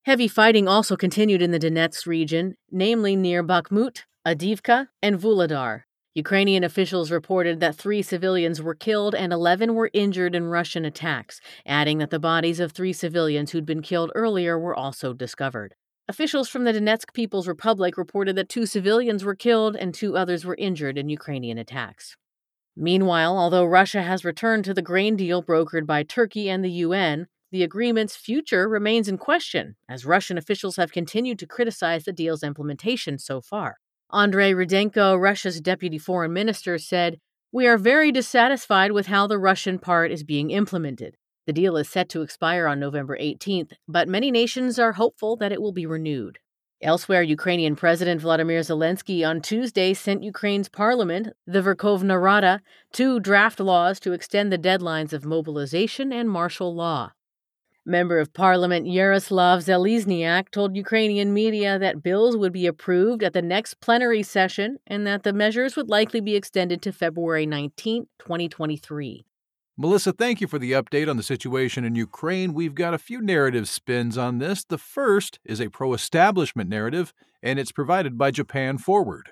Heavy 0.06 0.30
fighting 0.30 0.70
also 0.70 0.96
continued 0.96 1.42
in 1.42 1.52
the 1.52 1.60
Donetsk 1.60 2.08
region, 2.08 2.56
namely 2.72 3.18
near 3.18 3.44
Bakhmut, 3.44 4.04
Avdiivka, 4.26 4.88
and 5.02 5.20
Vuhledar. 5.20 5.82
Ukrainian 6.18 6.64
officials 6.64 7.12
reported 7.12 7.60
that 7.60 7.76
three 7.76 8.02
civilians 8.02 8.60
were 8.60 8.74
killed 8.74 9.14
and 9.14 9.32
11 9.32 9.76
were 9.76 9.92
injured 9.94 10.34
in 10.34 10.48
Russian 10.48 10.84
attacks, 10.84 11.40
adding 11.64 12.00
that 12.00 12.10
the 12.10 12.18
bodies 12.18 12.60
of 12.60 12.72
three 12.72 12.92
civilians 12.92 13.52
who'd 13.52 13.68
been 13.68 13.84
killed 13.84 14.12
earlier 14.16 14.58
were 14.58 14.76
also 14.76 15.14
discovered. 15.14 15.76
Officials 16.08 16.50
from 16.50 16.64
the 16.64 16.74
Donetsk 16.74 17.14
People's 17.14 17.48
Republic 17.48 18.00
reported 18.00 18.36
that 18.36 18.50
two 18.50 18.66
civilians 18.66 19.24
were 19.24 19.36
killed 19.36 19.76
and 19.76 19.94
two 19.94 20.18
others 20.18 20.44
were 20.44 20.56
injured 20.56 20.98
in 20.98 21.08
Ukrainian 21.08 21.60
attacks. 21.60 22.16
Meanwhile, 22.76 23.38
although 23.38 23.66
Russia 23.66 24.02
has 24.02 24.26
returned 24.26 24.66
to 24.66 24.74
the 24.74 24.82
grain 24.82 25.18
deal 25.18 25.44
brokered 25.44 25.86
by 25.86 26.02
Turkey 26.02 26.50
and 26.50 26.66
the 26.66 26.78
UN, 26.88 27.28
the 27.52 27.62
agreement's 27.62 28.16
future 28.16 28.68
remains 28.68 29.08
in 29.08 29.20
question, 29.20 29.76
as 29.88 30.04
Russian 30.04 30.40
officials 30.40 30.78
have 30.78 30.92
continued 30.92 31.38
to 31.38 31.46
criticize 31.46 32.06
the 32.06 32.12
deal's 32.12 32.42
implementation 32.42 33.20
so 33.20 33.40
far. 33.40 33.78
Andrei 34.10 34.54
Rudenko, 34.54 35.20
Russia's 35.20 35.60
deputy 35.60 35.98
foreign 35.98 36.32
minister, 36.32 36.78
said, 36.78 37.20
We 37.52 37.68
are 37.68 37.78
very 37.78 38.12
dissatisfied 38.12 38.94
with 38.94 39.08
how 39.08 39.28
the 39.28 39.38
Russian 39.38 39.80
part 39.80 40.12
is 40.12 40.24
being 40.24 40.52
implemented. 40.52 41.18
The 41.46 41.54
deal 41.54 41.76
is 41.76 41.90
set 41.90 42.08
to 42.10 42.22
expire 42.22 42.68
on 42.68 42.80
November 42.80 43.18
18th, 43.18 43.74
but 43.88 44.08
many 44.08 44.32
nations 44.32 44.80
are 44.80 44.94
hopeful 44.94 45.36
that 45.38 45.52
it 45.52 45.62
will 45.62 45.74
be 45.74 45.86
renewed. 45.86 46.40
Elsewhere, 46.82 47.24
Ukrainian 47.24 47.76
President 47.76 48.22
Vladimir 48.22 48.62
Zelensky 48.62 49.28
on 49.28 49.42
Tuesday 49.42 49.94
sent 49.94 50.24
Ukraine's 50.24 50.70
parliament, 50.70 51.30
the 51.46 51.62
Verkhovna 51.62 52.22
Rada, 52.22 52.62
two 52.94 53.20
draft 53.20 53.60
laws 53.60 54.00
to 54.02 54.14
extend 54.14 54.54
the 54.54 54.58
deadlines 54.58 55.12
of 55.12 55.26
mobilization 55.26 56.14
and 56.14 56.30
martial 56.30 56.74
law. 56.74 57.12
Member 57.88 58.20
of 58.20 58.34
Parliament 58.34 58.86
Yaroslav 58.86 59.62
Zhelezniak 59.62 60.52
told 60.52 60.76
Ukrainian 60.76 61.34
media 61.34 61.80
that 61.80 62.04
bills 62.04 62.36
would 62.36 62.52
be 62.52 62.68
approved 62.68 63.24
at 63.24 63.32
the 63.32 63.42
next 63.42 63.80
plenary 63.80 64.24
session 64.24 64.78
and 64.86 65.08
that 65.08 65.24
the 65.24 65.32
measures 65.32 65.78
would 65.78 65.88
likely 65.88 66.20
be 66.20 66.36
extended 66.36 66.82
to 66.82 66.92
February 66.92 67.46
19, 67.46 68.08
2023. 68.20 69.26
Melissa, 69.78 70.12
thank 70.12 70.42
you 70.42 70.48
for 70.48 70.60
the 70.60 70.74
update 70.74 71.10
on 71.10 71.16
the 71.16 71.24
situation 71.24 71.86
in 71.86 71.96
Ukraine. 71.96 72.54
We've 72.54 72.76
got 72.76 72.94
a 72.94 72.98
few 72.98 73.22
narrative 73.22 73.70
spins 73.70 74.18
on 74.18 74.40
this. 74.40 74.66
The 74.66 74.78
first 74.78 75.40
is 75.46 75.62
a 75.62 75.70
pro 75.70 75.94
establishment 75.94 76.70
narrative, 76.70 77.14
and 77.42 77.58
it's 77.58 77.72
provided 77.72 78.18
by 78.18 78.32
Japan 78.32 78.80
Forward. 78.80 79.32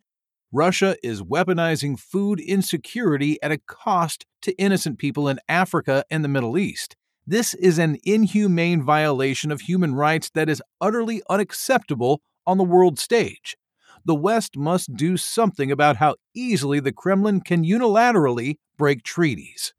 Russia 0.53 0.95
is 1.03 1.21
weaponizing 1.21 1.99
food 1.99 2.39
insecurity 2.39 3.37
at 3.43 3.51
a 3.51 3.57
cost 3.57 4.25
to 4.43 4.53
innocent 4.53 4.97
people 4.97 5.27
in 5.27 5.39
Africa 5.49 6.05
and 6.09 6.23
the 6.23 6.29
Middle 6.29 6.57
East. 6.57 6.95
This 7.27 7.55
is 7.55 7.79
an 7.79 7.97
inhumane 8.03 8.83
violation 8.83 9.51
of 9.51 9.61
human 9.61 9.95
rights 9.95 10.29
that 10.35 10.47
is 10.47 10.61
utterly 10.79 11.23
unacceptable 11.27 12.21
on 12.45 12.59
the 12.59 12.63
world 12.63 12.99
stage. 12.99 13.57
The 14.05 14.13
West 14.13 14.55
must 14.55 14.95
do 14.95 15.17
something 15.17 15.71
about 15.71 15.97
how 15.97 16.15
easily 16.35 16.79
the 16.79 16.91
Kremlin 16.91 17.41
can 17.41 17.65
unilaterally 17.65 18.57
break 18.77 19.01
treaties. 19.01 19.73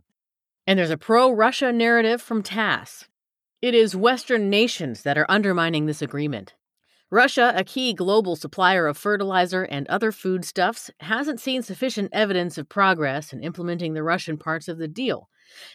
And 0.67 0.77
there's 0.77 0.91
a 0.91 0.97
pro 0.97 1.31
Russia 1.31 1.73
narrative 1.73 2.21
from 2.21 2.43
TASS. 2.43 3.05
It 3.63 3.75
is 3.75 3.95
Western 3.95 4.51
nations 4.51 5.03
that 5.03 5.17
are 5.17 5.27
undermining 5.29 5.87
this 5.87 6.03
agreement. 6.03 6.55
Russia, 7.13 7.53
a 7.55 7.63
key 7.63 7.93
global 7.95 8.35
supplier 8.35 8.89
of 8.89 8.99
fertilizer 8.99 9.63
and 9.63 9.87
other 9.87 10.11
foodstuffs, 10.11 10.91
hasn't 10.99 11.39
seen 11.39 11.63
sufficient 11.63 12.11
evidence 12.13 12.59
of 12.59 12.69
progress 12.69 13.33
in 13.33 13.45
implementing 13.45 13.95
the 13.95 14.03
Russian 14.03 14.37
parts 14.37 14.67
of 14.67 14.79
the 14.79 14.89
deal, 14.89 15.29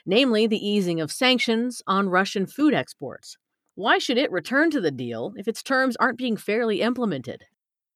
namely 0.05 0.47
the 0.47 0.65
easing 0.65 0.99
of 0.99 1.11
sanctions 1.11 1.81
on 1.87 2.09
Russian 2.09 2.45
food 2.45 2.73
exports. 2.73 3.37
Why 3.75 3.97
should 3.97 4.17
it 4.17 4.31
return 4.31 4.71
to 4.71 4.81
the 4.81 4.91
deal 4.91 5.33
if 5.37 5.47
its 5.47 5.63
terms 5.63 5.95
aren't 5.97 6.17
being 6.17 6.37
fairly 6.37 6.81
implemented? 6.81 7.45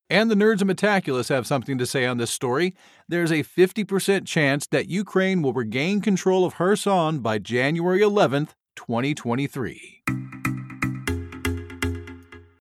And 0.08 0.30
the 0.30 0.36
nerds 0.36 0.62
of 0.62 0.68
Metaculus 0.68 1.28
have 1.30 1.46
something 1.46 1.78
to 1.78 1.86
say 1.86 2.06
on 2.06 2.18
this 2.18 2.30
story. 2.30 2.74
There's 3.08 3.32
a 3.32 3.42
50% 3.42 4.24
chance 4.24 4.66
that 4.68 4.88
Ukraine 4.88 5.42
will 5.42 5.52
regain 5.52 6.00
control 6.00 6.44
of 6.44 6.54
Kherson 6.54 7.18
by 7.20 7.38
January 7.38 8.00
11th, 8.00 8.50
2023. 8.76 10.02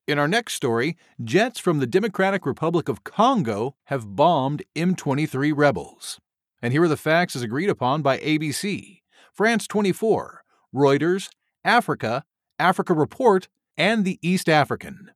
In 0.07 0.19
our 0.19 0.27
next 0.27 0.53
story, 0.53 0.98
jets 1.24 1.60
from 1.60 1.79
the 1.79 1.88
Democratic 1.88 2.45
Republic 2.45 2.89
of 2.89 3.03
Congo 3.03 3.75
have 3.86 4.15
bombed 4.15 4.63
M23 4.75 5.51
rebels. 5.55 6.19
And 6.62 6.74
here 6.74 6.84
are 6.84 6.88
the 6.88 6.98
facts 6.98 7.36
as 7.36 7.41
agreed 7.41 7.69
upon 7.69 8.01
by 8.01 8.17
ABC, 8.19 9.01
France 9.35 9.67
24, 9.67 10.45
Reuters, 10.73 11.27
Africa, 11.65 12.23
Africa 12.57 12.93
Report, 12.93 13.49
and 13.75 14.05
the 14.05 14.17
East 14.21 14.47
African. 14.47 15.11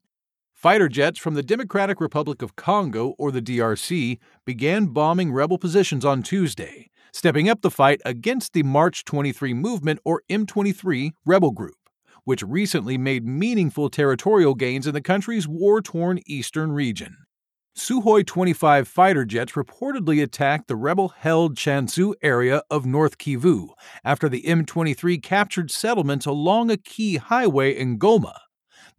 Fighter 0.51 0.89
jets 0.89 1.17
from 1.17 1.35
the 1.35 1.41
Democratic 1.41 2.01
Republic 2.01 2.41
of 2.41 2.57
Congo, 2.57 3.15
or 3.17 3.31
the 3.31 3.41
DRC, 3.41 4.19
began 4.45 4.87
bombing 4.87 5.31
rebel 5.31 5.57
positions 5.57 6.03
on 6.03 6.21
Tuesday, 6.21 6.89
stepping 7.13 7.47
up 7.47 7.61
the 7.61 7.71
fight 7.71 8.01
against 8.03 8.51
the 8.51 8.63
March 8.63 9.05
23 9.05 9.53
Movement, 9.53 10.01
or 10.03 10.21
M23, 10.29 11.11
rebel 11.25 11.51
group, 11.51 11.77
which 12.25 12.43
recently 12.43 12.97
made 12.97 13.25
meaningful 13.25 13.89
territorial 13.89 14.53
gains 14.53 14.85
in 14.85 14.93
the 14.93 14.99
country's 14.99 15.47
war 15.47 15.81
torn 15.81 16.19
eastern 16.27 16.73
region. 16.73 17.15
Sukhoi 17.79 18.25
25 18.25 18.87
fighter 18.87 19.25
jets 19.25 19.53
reportedly 19.53 20.21
attacked 20.21 20.67
the 20.67 20.75
rebel 20.75 21.09
held 21.09 21.55
Chanzu 21.55 22.13
area 22.21 22.61
of 22.69 22.85
North 22.85 23.17
Kivu 23.17 23.69
after 24.03 24.27
the 24.27 24.43
M23 24.43 25.23
captured 25.23 25.71
settlements 25.71 26.25
along 26.25 26.69
a 26.69 26.77
key 26.77 27.17
highway 27.17 27.71
in 27.75 27.97
Goma 27.97 28.35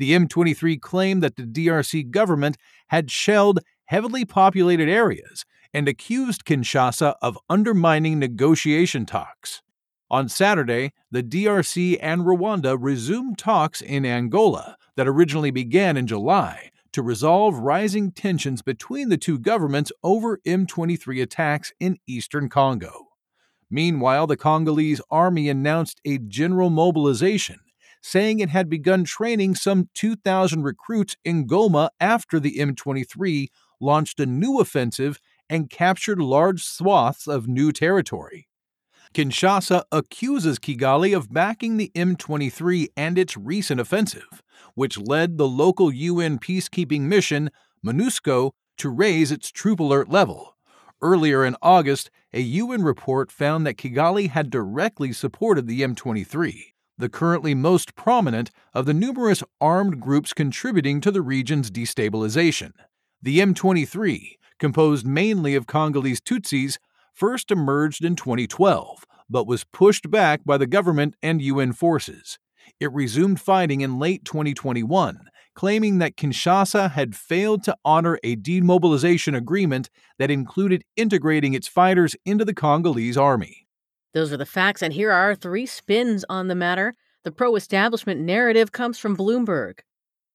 the 0.00 0.12
M23 0.12 0.80
claimed 0.80 1.22
that 1.22 1.36
the 1.36 1.42
DRC 1.42 2.10
government 2.10 2.56
had 2.88 3.10
shelled 3.10 3.60
heavily 3.84 4.24
populated 4.24 4.88
areas 4.88 5.44
and 5.74 5.86
accused 5.86 6.46
Kinshasa 6.46 7.14
of 7.20 7.38
undermining 7.50 8.18
negotiation 8.18 9.04
talks. 9.04 9.60
On 10.10 10.26
Saturday, 10.26 10.92
the 11.10 11.22
DRC 11.22 11.98
and 12.00 12.22
Rwanda 12.22 12.78
resumed 12.80 13.36
talks 13.36 13.82
in 13.82 14.06
Angola 14.06 14.76
that 14.96 15.06
originally 15.06 15.50
began 15.50 15.98
in 15.98 16.06
July 16.06 16.69
to 16.92 17.02
resolve 17.02 17.58
rising 17.58 18.12
tensions 18.12 18.62
between 18.62 19.08
the 19.08 19.16
two 19.16 19.38
governments 19.38 19.92
over 20.02 20.38
M23 20.46 21.22
attacks 21.22 21.72
in 21.80 21.98
eastern 22.06 22.48
Congo. 22.48 23.08
Meanwhile, 23.70 24.26
the 24.26 24.36
Congolese 24.36 25.00
army 25.10 25.48
announced 25.48 26.00
a 26.04 26.18
general 26.18 26.70
mobilization 26.70 27.60
saying 28.02 28.40
it 28.40 28.48
had 28.48 28.68
begun 28.68 29.04
training 29.04 29.54
some 29.54 29.88
2,000 29.94 30.62
recruits 30.62 31.16
in 31.24 31.46
Goma 31.46 31.90
after 32.00 32.40
the 32.40 32.56
M23 32.56 33.48
launched 33.80 34.20
a 34.20 34.26
new 34.26 34.60
offensive 34.60 35.20
and 35.48 35.70
captured 35.70 36.20
large 36.20 36.64
swaths 36.64 37.26
of 37.26 37.48
new 37.48 37.72
territory. 37.72 38.48
Kinshasa 39.14 39.82
accuses 39.90 40.58
Kigali 40.58 41.16
of 41.16 41.32
backing 41.32 41.76
the 41.76 41.90
M23 41.94 42.88
and 42.96 43.18
its 43.18 43.36
recent 43.36 43.80
offensive, 43.80 44.42
which 44.74 44.98
led 44.98 45.36
the 45.36 45.48
local 45.48 45.92
UN 45.92 46.38
peacekeeping 46.38 47.02
mission, 47.02 47.50
MONUSCO, 47.84 48.52
to 48.78 48.88
raise 48.88 49.32
its 49.32 49.50
troop 49.50 49.80
alert 49.80 50.08
level. 50.08 50.56
Earlier 51.02 51.44
in 51.44 51.56
August, 51.60 52.10
a 52.32 52.40
UN 52.40 52.82
report 52.82 53.32
found 53.32 53.66
that 53.66 53.76
Kigali 53.76 54.28
had 54.28 54.50
directly 54.50 55.12
supported 55.12 55.66
the 55.66 55.80
M23 55.82 56.70
the 57.00 57.08
currently 57.08 57.54
most 57.54 57.96
prominent 57.96 58.50
of 58.74 58.84
the 58.84 58.94
numerous 58.94 59.42
armed 59.60 60.00
groups 60.00 60.32
contributing 60.32 61.00
to 61.00 61.10
the 61.10 61.22
region's 61.22 61.70
destabilization. 61.70 62.72
The 63.22 63.38
M23, 63.40 64.36
composed 64.58 65.06
mainly 65.06 65.54
of 65.54 65.66
Congolese 65.66 66.20
Tutsis, 66.20 66.76
first 67.14 67.50
emerged 67.50 68.04
in 68.04 68.16
2012, 68.16 69.06
but 69.28 69.46
was 69.46 69.64
pushed 69.64 70.10
back 70.10 70.44
by 70.44 70.56
the 70.56 70.66
government 70.66 71.14
and 71.22 71.42
UN 71.42 71.72
forces. 71.72 72.38
It 72.78 72.92
resumed 72.92 73.40
fighting 73.40 73.80
in 73.80 73.98
late 73.98 74.24
2021, 74.24 75.20
claiming 75.54 75.98
that 75.98 76.16
Kinshasa 76.16 76.92
had 76.92 77.14
failed 77.14 77.62
to 77.64 77.76
honor 77.84 78.18
a 78.22 78.36
demobilization 78.36 79.34
agreement 79.34 79.90
that 80.18 80.30
included 80.30 80.84
integrating 80.96 81.54
its 81.54 81.68
fighters 81.68 82.16
into 82.24 82.44
the 82.44 82.54
Congolese 82.54 83.16
army. 83.16 83.66
Those 84.14 84.32
are 84.32 84.36
the 84.36 84.46
facts, 84.46 84.82
and 84.82 84.92
here 84.92 85.12
are 85.12 85.34
three 85.34 85.66
spins 85.66 86.24
on 86.28 86.48
the 86.48 86.54
matter. 86.54 86.94
The 87.22 87.32
pro 87.32 87.54
establishment 87.54 88.20
narrative 88.20 88.72
comes 88.72 88.98
from 88.98 89.16
Bloomberg. 89.16 89.80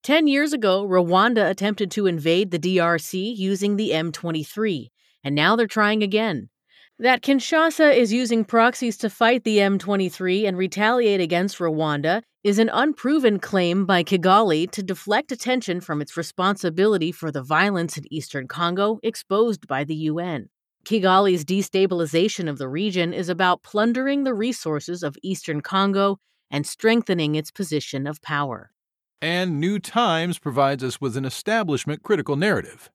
Ten 0.03 0.27
years 0.27 0.53
ago, 0.53 0.87
Rwanda 0.87 1.49
attempted 1.49 1.89
to 1.91 2.05
invade 2.05 2.51
the 2.51 2.59
DRC 2.59 3.35
using 3.35 3.75
the 3.75 3.89
M23, 3.89 4.89
and 5.23 5.33
now 5.33 5.55
they're 5.55 5.65
trying 5.65 6.03
again. 6.03 6.49
That 6.99 7.21
Kinshasa 7.21 7.93
is 7.93 8.13
using 8.13 8.45
proxies 8.45 8.95
to 8.99 9.09
fight 9.09 9.43
the 9.43 9.57
M23 9.57 10.47
and 10.47 10.57
retaliate 10.57 11.19
against 11.19 11.57
Rwanda 11.57 12.21
is 12.45 12.57
an 12.57 12.69
unproven 12.69 13.37
claim 13.37 13.85
by 13.85 14.01
Kigali 14.01 14.71
to 14.71 14.81
deflect 14.81 15.33
attention 15.33 15.81
from 15.81 16.01
its 16.01 16.15
responsibility 16.15 17.11
for 17.11 17.31
the 17.31 17.43
violence 17.43 17.97
in 17.97 18.05
eastern 18.13 18.47
Congo 18.47 18.99
exposed 19.03 19.67
by 19.67 19.83
the 19.83 19.95
UN. 19.95 20.47
Kigali's 20.85 21.43
destabilization 21.43 22.47
of 22.47 22.59
the 22.59 22.69
region 22.69 23.13
is 23.13 23.27
about 23.27 23.61
plundering 23.61 24.23
the 24.23 24.33
resources 24.33 25.03
of 25.03 25.17
eastern 25.21 25.59
Congo 25.59 26.17
and 26.49 26.65
strengthening 26.65 27.35
its 27.35 27.51
position 27.51 28.07
of 28.07 28.21
power. 28.21 28.71
And 29.21 29.59
New 29.59 29.79
Times 29.79 30.39
provides 30.39 30.81
us 30.81 31.01
with 31.01 31.17
an 31.17 31.25
establishment 31.25 32.03
critical 32.03 32.37
narrative. 32.37 32.89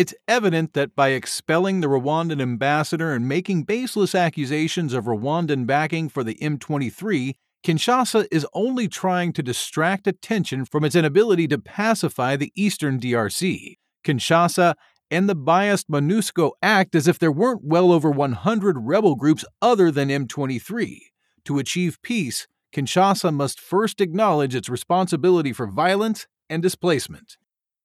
It's 0.00 0.14
evident 0.26 0.72
that 0.72 0.96
by 0.96 1.08
expelling 1.08 1.80
the 1.80 1.86
Rwandan 1.86 2.40
ambassador 2.40 3.12
and 3.12 3.28
making 3.28 3.64
baseless 3.64 4.14
accusations 4.14 4.94
of 4.94 5.04
Rwandan 5.04 5.66
backing 5.66 6.08
for 6.08 6.24
the 6.24 6.36
M23, 6.36 7.34
Kinshasa 7.62 8.26
is 8.32 8.46
only 8.54 8.88
trying 8.88 9.34
to 9.34 9.42
distract 9.42 10.06
attention 10.06 10.64
from 10.64 10.84
its 10.84 10.96
inability 10.96 11.46
to 11.48 11.58
pacify 11.58 12.34
the 12.34 12.50
eastern 12.56 12.98
DRC. 12.98 13.76
Kinshasa 14.02 14.74
and 15.10 15.28
the 15.28 15.34
biased 15.34 15.90
MONUSCO 15.90 16.52
act 16.62 16.94
as 16.94 17.06
if 17.06 17.18
there 17.18 17.30
weren't 17.30 17.62
well 17.62 17.92
over 17.92 18.10
100 18.10 18.78
rebel 18.78 19.16
groups 19.16 19.44
other 19.60 19.90
than 19.90 20.08
M23. 20.08 20.96
To 21.44 21.58
achieve 21.58 22.00
peace, 22.00 22.48
Kinshasa 22.74 23.34
must 23.34 23.60
first 23.60 24.00
acknowledge 24.00 24.54
its 24.54 24.70
responsibility 24.70 25.52
for 25.52 25.66
violence 25.66 26.26
and 26.48 26.62
displacement. 26.62 27.36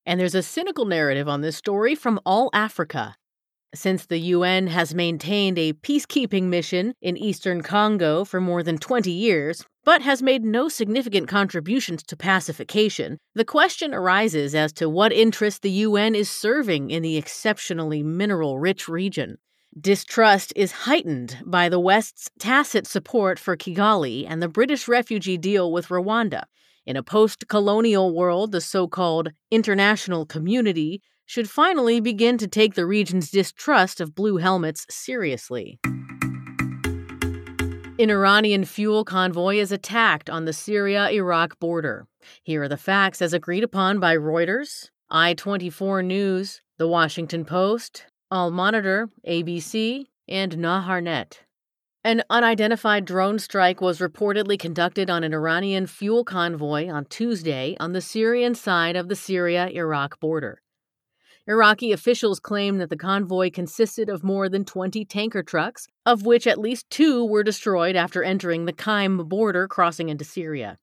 And 0.06 0.20
there's 0.20 0.36
a 0.36 0.44
cynical 0.44 0.86
narrative 0.86 1.28
on 1.28 1.42
this 1.42 1.58
story 1.58 1.96
from 1.96 2.20
All 2.26 2.50
Africa. 2.54 3.16
Since 3.74 4.06
the 4.06 4.20
UN 4.20 4.68
has 4.68 4.94
maintained 4.94 5.58
a 5.58 5.74
peacekeeping 5.74 6.44
mission 6.44 6.94
in 7.02 7.18
eastern 7.18 7.62
Congo 7.62 8.24
for 8.24 8.40
more 8.40 8.64
than 8.64 8.78
20 8.78 9.12
years, 9.12 9.66
but 9.84 10.02
has 10.02 10.22
made 10.22 10.46
no 10.46 10.70
significant 10.70 11.28
contributions 11.28 12.04
to 12.04 12.16
pacification, 12.16 13.18
the 13.34 13.44
question 13.44 13.94
arises 13.94 14.56
as 14.56 14.72
to 14.74 14.88
what 14.88 15.12
interest 15.12 15.62
the 15.62 15.72
UN 15.72 16.16
is 16.16 16.30
serving 16.30 16.92
in 16.92 17.02
the 17.02 17.18
exceptionally 17.18 18.02
mineral 18.02 18.60
rich 18.60 18.88
region. 18.88 19.38
Distrust 19.80 20.54
is 20.56 20.72
heightened 20.72 21.38
by 21.46 21.68
the 21.68 21.80
West's 21.80 22.30
tacit 22.40 22.88
support 22.88 23.38
for 23.38 23.58
Kigali 23.58 24.26
and 24.26 24.42
the 24.42 24.48
British 24.48 24.88
refugee 24.88 25.38
deal 25.38 25.70
with 25.70 25.88
Rwanda. 25.88 26.44
In 26.86 26.96
a 26.96 27.02
post 27.02 27.48
colonial 27.48 28.14
world, 28.14 28.52
the 28.52 28.62
so 28.62 28.88
called 28.88 29.32
international 29.50 30.28
community 30.28 31.02
should 31.26 31.50
finally 31.50 32.00
begin 32.00 32.38
to 32.38 32.48
take 32.48 32.76
the 32.76 32.86
region's 32.86 33.32
distrust 33.32 34.00
of 34.00 34.14
blue 34.14 34.38
helmets 34.38 34.86
seriously. 34.88 35.80
An 37.98 38.12
Iranian 38.12 38.66
fuel 38.66 39.04
convoy 39.04 39.56
is 39.56 39.72
attacked 39.72 40.30
on 40.30 40.46
the 40.46 40.54
Syria 40.54 41.10
Iraq 41.10 41.60
border. 41.60 42.06
Here 42.44 42.62
are 42.62 42.70
the 42.70 42.78
facts 42.78 43.20
as 43.20 43.34
agreed 43.34 43.64
upon 43.64 44.00
by 44.00 44.16
Reuters, 44.16 44.90
I 45.10 45.34
24 45.34 46.04
News, 46.04 46.62
The 46.78 46.88
Washington 46.88 47.46
Post, 47.46 48.06
Al 48.32 48.52
Monitor, 48.52 49.10
ABC, 49.28 50.06
and 50.28 50.58
Naharnet. 50.58 51.45
An 52.06 52.22
unidentified 52.30 53.04
drone 53.04 53.40
strike 53.40 53.82
was 53.82 53.98
reportedly 53.98 54.60
conducted 54.60 55.10
on 55.10 55.24
an 55.24 55.34
Iranian 55.34 55.88
fuel 55.88 56.24
convoy 56.24 56.88
on 56.88 57.06
Tuesday 57.06 57.76
on 57.80 57.94
the 57.94 58.00
Syrian 58.00 58.54
side 58.54 58.96
of 58.96 59.08
the 59.10 59.16
Syria 59.16 59.70
Iraq 59.70 60.20
border. 60.20 60.62
Iraqi 61.48 61.92
officials 61.92 62.40
claim 62.40 62.78
that 62.78 62.92
the 62.92 62.96
convoy 62.96 63.50
consisted 63.50 64.08
of 64.08 64.24
more 64.24 64.48
than 64.50 64.66
20 64.66 65.04
tanker 65.06 65.42
trucks, 65.42 65.88
of 66.06 66.28
which 66.28 66.46
at 66.46 66.60
least 66.60 66.88
two 66.92 67.26
were 67.26 67.42
destroyed 67.42 67.96
after 67.96 68.22
entering 68.22 68.66
the 68.66 68.74
Qaim 68.74 69.28
border 69.28 69.68
crossing 69.68 70.10
into 70.10 70.24
Syria. 70.24 70.78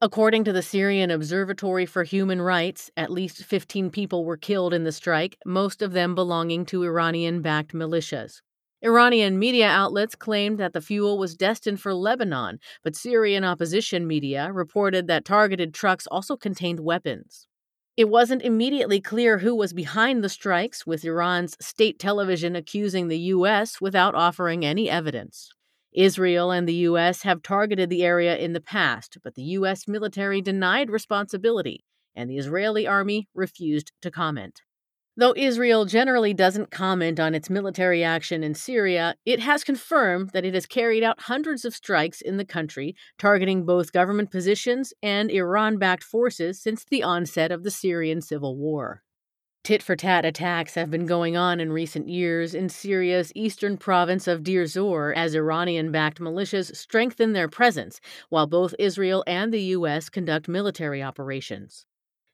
According 0.00 0.44
to 0.44 0.54
the 0.54 0.62
Syrian 0.62 1.10
Observatory 1.10 1.84
for 1.84 2.02
Human 2.02 2.40
Rights, 2.40 2.90
at 2.96 3.12
least 3.12 3.44
15 3.44 3.90
people 3.90 4.24
were 4.24 4.38
killed 4.38 4.72
in 4.72 4.84
the 4.84 4.92
strike, 4.92 5.36
most 5.44 5.82
of 5.82 5.92
them 5.92 6.14
belonging 6.14 6.64
to 6.64 6.82
Iranian 6.82 7.42
backed 7.42 7.74
militias. 7.74 8.40
Iranian 8.84 9.38
media 9.38 9.68
outlets 9.68 10.16
claimed 10.16 10.58
that 10.58 10.72
the 10.72 10.80
fuel 10.80 11.16
was 11.16 11.36
destined 11.36 11.80
for 11.80 11.94
Lebanon, 11.94 12.58
but 12.82 12.96
Syrian 12.96 13.44
opposition 13.44 14.08
media 14.08 14.50
reported 14.52 15.06
that 15.06 15.24
targeted 15.24 15.72
trucks 15.72 16.08
also 16.08 16.36
contained 16.36 16.80
weapons. 16.80 17.46
It 17.96 18.08
wasn't 18.08 18.42
immediately 18.42 19.00
clear 19.00 19.38
who 19.38 19.54
was 19.54 19.72
behind 19.72 20.24
the 20.24 20.28
strikes, 20.28 20.84
with 20.84 21.04
Iran's 21.04 21.56
state 21.60 22.00
television 22.00 22.56
accusing 22.56 23.06
the 23.06 23.18
U.S. 23.18 23.80
without 23.80 24.16
offering 24.16 24.64
any 24.64 24.90
evidence. 24.90 25.50
Israel 25.92 26.50
and 26.50 26.66
the 26.66 26.86
U.S. 26.90 27.22
have 27.22 27.42
targeted 27.42 27.88
the 27.88 28.02
area 28.02 28.36
in 28.36 28.52
the 28.52 28.60
past, 28.60 29.18
but 29.22 29.36
the 29.36 29.42
U.S. 29.42 29.86
military 29.86 30.40
denied 30.40 30.90
responsibility, 30.90 31.84
and 32.16 32.28
the 32.28 32.38
Israeli 32.38 32.86
army 32.86 33.28
refused 33.34 33.92
to 34.00 34.10
comment. 34.10 34.62
Though 35.14 35.34
Israel 35.36 35.84
generally 35.84 36.32
doesn't 36.32 36.70
comment 36.70 37.20
on 37.20 37.34
its 37.34 37.50
military 37.50 38.02
action 38.02 38.42
in 38.42 38.54
Syria, 38.54 39.14
it 39.26 39.40
has 39.40 39.62
confirmed 39.62 40.30
that 40.30 40.46
it 40.46 40.54
has 40.54 40.64
carried 40.64 41.02
out 41.02 41.20
hundreds 41.20 41.66
of 41.66 41.74
strikes 41.74 42.22
in 42.22 42.38
the 42.38 42.46
country, 42.46 42.96
targeting 43.18 43.66
both 43.66 43.92
government 43.92 44.30
positions 44.30 44.94
and 45.02 45.30
Iran 45.30 45.76
backed 45.76 46.02
forces 46.02 46.62
since 46.62 46.86
the 46.86 47.02
onset 47.02 47.52
of 47.52 47.62
the 47.62 47.70
Syrian 47.70 48.22
civil 48.22 48.56
war. 48.56 49.02
Tit 49.64 49.82
for 49.82 49.96
tat 49.96 50.24
attacks 50.24 50.76
have 50.76 50.90
been 50.90 51.04
going 51.04 51.36
on 51.36 51.60
in 51.60 51.74
recent 51.74 52.08
years 52.08 52.54
in 52.54 52.70
Syria's 52.70 53.32
eastern 53.34 53.76
province 53.76 54.26
of 54.26 54.42
Deir 54.42 54.64
Zor 54.64 55.12
as 55.14 55.34
Iranian 55.34 55.92
backed 55.92 56.20
militias 56.20 56.74
strengthen 56.74 57.34
their 57.34 57.48
presence, 57.48 58.00
while 58.30 58.46
both 58.46 58.74
Israel 58.78 59.22
and 59.26 59.52
the 59.52 59.62
U.S. 59.76 60.08
conduct 60.08 60.48
military 60.48 61.02
operations. 61.02 61.84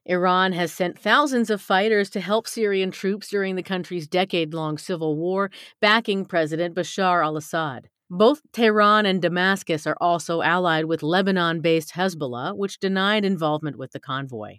Iran 0.09 0.53
has 0.53 0.73
sent 0.73 0.99
thousands 0.99 1.51
of 1.51 1.61
fighters 1.61 2.09
to 2.11 2.21
help 2.21 2.49
Syrian 2.49 2.91
troops 2.91 3.29
during 3.29 3.57
the 3.57 3.63
country's 3.63 4.09
decade 4.09 4.55
long 4.55 4.79
civil 4.79 5.17
war, 5.17 5.51
backing 5.83 6.25
President 6.25 6.75
Bashar 6.75 7.23
al 7.23 7.37
Assad. 7.37 7.91
Both 8.09 8.41
Tehran 8.55 9.05
and 9.05 9.21
Damascus 9.21 9.87
are 9.87 9.99
also 10.01 10.41
allied 10.41 10.87
with 10.87 11.03
Lebanon 11.03 11.61
based 11.61 11.93
Hezbollah, 11.93 12.57
which 12.57 12.81
denied 12.81 13.27
involvement 13.27 13.77
with 13.77 13.93
the 13.93 14.01
convoy. 14.01 14.57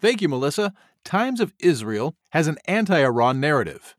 Thank 0.00 0.22
you, 0.22 0.28
Melissa. 0.28 0.72
Times 1.04 1.40
of 1.40 1.52
Israel 1.58 2.14
has 2.30 2.46
an 2.46 2.58
anti 2.66 3.00
Iran 3.02 3.40
narrative. 3.40 3.96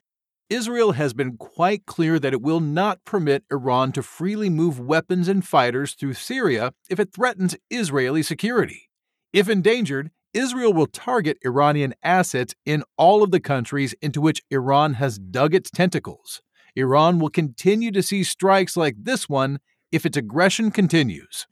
Israel 0.50 0.94
has 0.94 1.14
been 1.14 1.36
quite 1.36 1.86
clear 1.86 2.18
that 2.18 2.32
it 2.32 2.42
will 2.42 2.62
not 2.62 3.04
permit 3.04 3.44
Iran 3.52 3.92
to 3.92 4.02
freely 4.02 4.50
move 4.50 4.80
weapons 4.80 5.28
and 5.28 5.46
fighters 5.46 5.96
through 5.96 6.14
Syria 6.14 6.72
if 6.90 6.98
it 6.98 7.14
threatens 7.14 7.58
Israeli 7.70 8.24
security. 8.24 8.90
If 9.34 9.50
endangered, 9.50 10.12
Israel 10.38 10.72
will 10.72 10.86
target 10.86 11.40
Iranian 11.44 11.96
assets 12.04 12.54
in 12.64 12.84
all 12.96 13.24
of 13.24 13.32
the 13.32 13.40
countries 13.40 13.96
into 14.04 14.22
which 14.22 14.44
Iran 14.52 14.94
has 14.94 15.18
dug 15.18 15.56
its 15.56 15.72
tentacles. 15.72 16.42
Iran 16.76 17.18
will 17.18 17.32
continue 17.32 17.92
to 17.92 18.04
see 18.04 18.24
strikes 18.24 18.78
like 18.78 18.96
this 19.00 19.28
one 19.28 19.60
if 19.92 20.06
its 20.06 20.16
aggression 20.16 20.70
continues. 20.70 21.48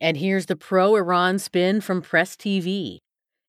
And 0.00 0.16
here's 0.16 0.46
the 0.46 0.56
pro 0.56 0.96
Iran 0.96 1.38
spin 1.38 1.80
from 1.80 2.02
Press 2.02 2.34
TV. 2.34 2.98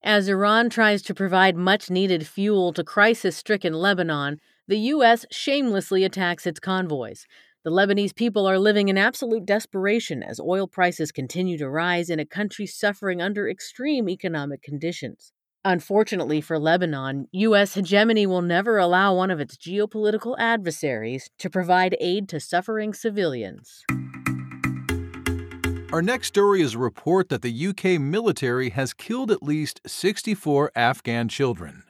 As 0.04 0.28
Iran 0.28 0.70
tries 0.70 1.02
to 1.02 1.16
provide 1.16 1.58
much 1.58 1.90
needed 1.90 2.28
fuel 2.28 2.72
to 2.74 2.84
crisis 2.84 3.36
stricken 3.36 3.74
Lebanon, 3.74 4.40
the 4.68 4.78
U.S. 4.78 5.26
shamelessly 5.32 6.04
attacks 6.04 6.46
its 6.46 6.60
convoys. 6.60 7.26
The 7.66 7.72
Lebanese 7.72 8.14
people 8.14 8.46
are 8.46 8.60
living 8.60 8.90
in 8.90 8.98
absolute 9.00 9.44
desperation 9.44 10.22
as 10.22 10.40
oil 10.40 10.68
prices 10.68 11.12
continue 11.12 11.58
to 11.58 11.68
rise 11.68 12.12
in 12.12 12.20
a 12.20 12.26
country 12.26 12.68
suffering 12.68 13.24
under 13.24 13.50
extreme 13.50 14.08
economic 14.08 14.62
conditions. 14.62 15.34
Unfortunately 15.64 16.42
for 16.42 16.60
Lebanon, 16.60 17.28
U.S. 17.32 17.74
hegemony 17.74 18.28
will 18.28 18.44
never 18.44 18.78
allow 18.78 19.16
one 19.16 19.32
of 19.32 19.40
its 19.40 19.58
geopolitical 19.58 20.36
adversaries 20.38 21.32
to 21.40 21.50
provide 21.50 21.98
aid 22.00 22.30
to 22.30 22.40
suffering 22.40 22.94
civilians. 22.94 23.84
Our 25.92 26.04
next 26.04 26.28
story 26.28 26.62
is 26.62 26.76
a 26.76 26.78
report 26.78 27.30
that 27.30 27.42
the 27.42 27.68
UK 27.68 28.00
military 28.00 28.70
has 28.70 28.94
killed 28.94 29.32
at 29.32 29.42
least 29.42 29.82
64 29.88 30.72
Afghan 30.76 31.30
children. 31.30 31.82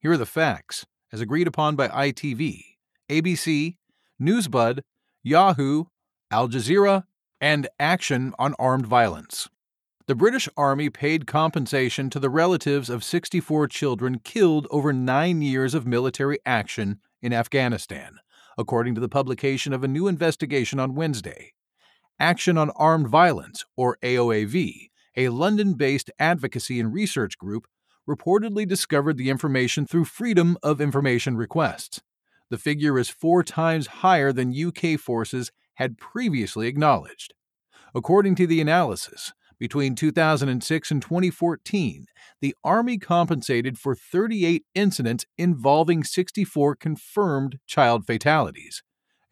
Here 0.00 0.12
are 0.12 0.16
the 0.16 0.24
facts, 0.24 0.86
as 1.12 1.20
agreed 1.20 1.48
upon 1.48 1.76
by 1.76 1.88
ITV, 1.88 2.62
ABC, 3.10 3.76
Newsbud, 4.18 4.80
Yahoo, 5.22 5.84
Al 6.30 6.48
Jazeera, 6.48 7.04
and 7.40 7.68
Action 7.78 8.34
on 8.38 8.54
Armed 8.58 8.86
Violence. 8.86 9.48
The 10.06 10.16
British 10.16 10.48
Army 10.56 10.90
paid 10.90 11.28
compensation 11.28 12.10
to 12.10 12.18
the 12.18 12.28
relatives 12.28 12.90
of 12.90 13.04
64 13.04 13.68
children 13.68 14.18
killed 14.18 14.66
over 14.70 14.92
nine 14.92 15.42
years 15.42 15.74
of 15.74 15.86
military 15.86 16.38
action 16.44 16.98
in 17.20 17.32
Afghanistan, 17.32 18.18
according 18.58 18.96
to 18.96 19.00
the 19.00 19.08
publication 19.08 19.72
of 19.72 19.84
a 19.84 19.88
new 19.88 20.08
investigation 20.08 20.80
on 20.80 20.96
Wednesday. 20.96 21.52
Action 22.18 22.58
on 22.58 22.70
Armed 22.70 23.08
Violence, 23.08 23.64
or 23.76 23.96
AOAV, 24.02 24.90
a 25.16 25.28
London 25.28 25.74
based 25.74 26.10
advocacy 26.18 26.80
and 26.80 26.92
research 26.92 27.38
group, 27.38 27.66
reportedly 28.08 28.66
discovered 28.66 29.16
the 29.16 29.30
information 29.30 29.86
through 29.86 30.04
Freedom 30.04 30.56
of 30.62 30.80
Information 30.80 31.36
requests. 31.36 32.00
The 32.52 32.58
figure 32.58 32.98
is 32.98 33.08
four 33.08 33.42
times 33.42 33.86
higher 34.04 34.30
than 34.30 34.52
UK 34.54 35.00
forces 35.00 35.50
had 35.76 35.96
previously 35.96 36.68
acknowledged. 36.68 37.32
According 37.94 38.34
to 38.34 38.46
the 38.46 38.60
analysis, 38.60 39.32
between 39.58 39.94
2006 39.94 40.90
and 40.90 41.00
2014, 41.00 42.04
the 42.42 42.54
Army 42.62 42.98
compensated 42.98 43.78
for 43.78 43.94
38 43.94 44.66
incidents 44.74 45.24
involving 45.38 46.04
64 46.04 46.76
confirmed 46.76 47.58
child 47.66 48.04
fatalities. 48.04 48.82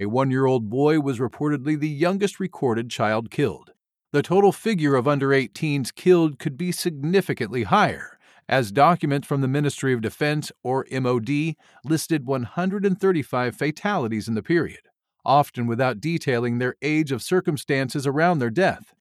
A 0.00 0.06
one 0.06 0.30
year 0.30 0.46
old 0.46 0.70
boy 0.70 0.98
was 1.00 1.18
reportedly 1.18 1.78
the 1.78 1.90
youngest 1.90 2.40
recorded 2.40 2.88
child 2.88 3.30
killed. 3.30 3.72
The 4.12 4.22
total 4.22 4.50
figure 4.50 4.94
of 4.94 5.06
under 5.06 5.28
18s 5.28 5.94
killed 5.94 6.38
could 6.38 6.56
be 6.56 6.72
significantly 6.72 7.64
higher, 7.64 8.18
as 8.50 8.70
documents 8.72 9.26
from 9.28 9.42
the 9.42 9.48
Ministry 9.48 9.94
of 9.94 10.00
Defense, 10.00 10.50
or 10.64 10.84
MOD, 10.90 11.54
listed 11.84 12.26
135 12.26 13.54
fatalities 13.54 14.26
in 14.26 14.34
the 14.34 14.42
period, 14.42 14.80
often 15.24 15.68
without 15.68 16.00
detailing 16.00 16.58
their 16.58 16.74
age 16.82 17.12
of 17.12 17.22
circumstances 17.22 18.08
around 18.08 18.40
their 18.40 18.50
death. 18.50 18.92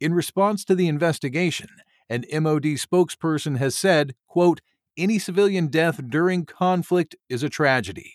In 0.00 0.14
response 0.14 0.64
to 0.64 0.74
the 0.74 0.88
investigation, 0.88 1.68
an 2.08 2.24
MOD 2.32 2.78
spokesperson 2.78 3.58
has 3.58 3.74
said, 3.74 4.14
quote, 4.26 4.62
any 4.98 5.18
civilian 5.18 5.68
death 5.68 6.00
during 6.08 6.44
conflict 6.44 7.16
is 7.28 7.42
a 7.42 7.48
tragedy 7.48 8.14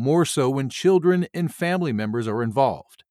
more 0.00 0.24
so 0.24 0.48
when 0.48 0.70
children 0.70 1.26
and 1.34 1.54
family 1.54 1.92
members 1.92 2.26
are 2.26 2.42
involved. 2.42 3.04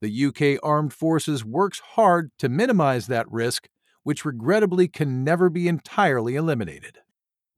The 0.00 0.26
UK 0.26 0.58
Armed 0.62 0.92
Forces 0.92 1.44
works 1.44 1.80
hard 1.80 2.30
to 2.38 2.48
minimize 2.48 3.06
that 3.06 3.30
risk, 3.30 3.68
which 4.02 4.24
regrettably 4.24 4.88
can 4.88 5.22
never 5.22 5.50
be 5.50 5.68
entirely 5.68 6.36
eliminated. 6.36 6.98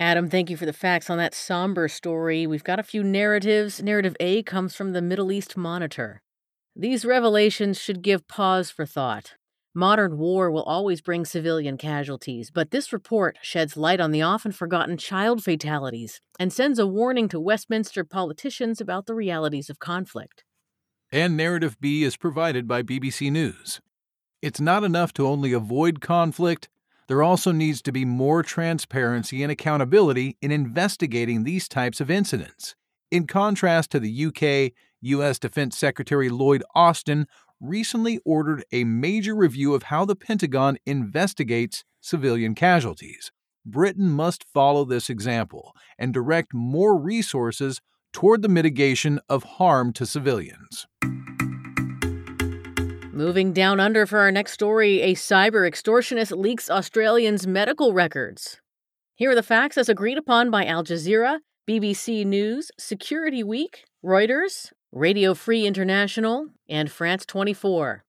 Adam, 0.01 0.29
thank 0.29 0.51
you 0.51 0.57
for 0.57 0.66
the 0.66 0.72
facts 0.72 1.09
on 1.09 1.18
that 1.18 1.35
somber 1.35 1.87
story. 1.87 2.44
We've 2.44 2.64
got 2.64 2.81
a 2.81 2.83
few 2.83 3.05
narratives. 3.05 3.81
Narrative 3.81 4.16
A 4.18 4.42
comes 4.42 4.75
from 4.75 4.92
the 4.92 5.03
Middle 5.03 5.31
East 5.31 5.57
Monitor. 5.57 6.20
These 6.75 7.05
revelations 7.05 7.81
should 7.81 8.03
give 8.03 8.27
pause 8.27 8.70
for 8.70 8.85
thought. 8.85 9.35
Modern 9.74 10.18
war 10.18 10.50
will 10.50 10.64
always 10.64 11.00
bring 11.00 11.24
civilian 11.24 11.78
casualties, 11.78 12.50
but 12.50 12.72
this 12.72 12.92
report 12.92 13.38
sheds 13.40 13.74
light 13.74 14.00
on 14.00 14.11
the 14.11 14.20
often 14.20 14.52
forgotten 14.52 14.98
child 14.98 15.42
fatalities 15.42 16.20
and 16.38 16.52
sends 16.52 16.78
a 16.78 16.87
warning 16.87 17.26
to 17.28 17.40
Westminster 17.40 18.04
politicians 18.04 18.82
about 18.82 19.06
the 19.06 19.14
realities 19.14 19.70
of 19.70 19.78
conflict. 19.78 20.44
And 21.11 21.38
Narrative 21.38 21.80
B 21.80 22.04
is 22.04 22.18
provided 22.18 22.68
by 22.68 22.82
BBC 22.82 23.32
News. 23.32 23.80
It's 24.42 24.61
not 24.61 24.85
enough 24.85 25.14
to 25.14 25.26
only 25.26 25.54
avoid 25.54 26.02
conflict, 26.02 26.68
there 27.08 27.22
also 27.22 27.50
needs 27.50 27.82
to 27.82 27.92
be 27.92 28.04
more 28.04 28.42
transparency 28.42 29.42
and 29.42 29.50
accountability 29.50 30.37
in 30.40 30.50
investigating 30.50 31.44
these 31.44 31.68
types 31.68 32.00
of 32.00 32.11
incidents. 32.11 32.74
In 33.11 33.26
contrast 33.26 33.90
to 33.90 34.00
the 34.00 34.26
UK, 34.26 34.72
U.S. 35.02 35.38
Defense 35.38 35.76
Secretary 35.76 36.28
Lloyd 36.28 36.62
Austin 36.74 37.26
recently 37.62 38.18
ordered 38.25 38.64
a 38.72 38.85
major 38.85 39.35
review 39.35 39.72
of 39.75 39.85
how 39.85 40.05
the 40.05 40.16
Pentagon 40.16 40.77
investigates 40.85 41.85
civilian 42.01 42.55
casualties. 42.55 43.31
Britain 43.64 44.11
must 44.11 44.44
follow 44.53 44.85
this 44.85 45.09
example 45.09 45.75
and 45.96 46.12
direct 46.12 46.53
more 46.53 46.98
resources 46.98 47.81
toward 48.12 48.42
the 48.42 48.48
mitigation 48.48 49.20
of 49.29 49.44
harm 49.44 49.92
to 49.92 50.05
civilians. 50.05 50.87
Moving 53.12 53.53
down 53.53 53.79
under 53.79 54.07
for 54.07 54.18
our 54.18 54.33
next 54.33 54.53
story, 54.53 55.01
a 55.03 55.14
cyber 55.14 55.68
extortionist 55.70 56.37
leaks 56.37 56.68
Australians' 56.68 57.46
medical 57.46 57.92
records. 57.92 58.61
Here 59.14 59.31
are 59.31 59.35
the 59.35 59.42
facts 59.42 59.79
as 59.79 59.88
agreed 59.88 60.18
upon 60.18 60.51
by 60.51 60.64
Al 60.64 60.83
Jazeera, 60.83 61.38
BBC 61.68 62.27
News, 62.27 62.72
Security 62.79 63.44
Week, 63.44 63.85
Reuters, 64.05 64.72
Radio 64.94 65.33
Free 65.33 65.66
International, 65.66 66.48
and 66.68 66.92
France 66.92 67.24
24. 67.24 68.05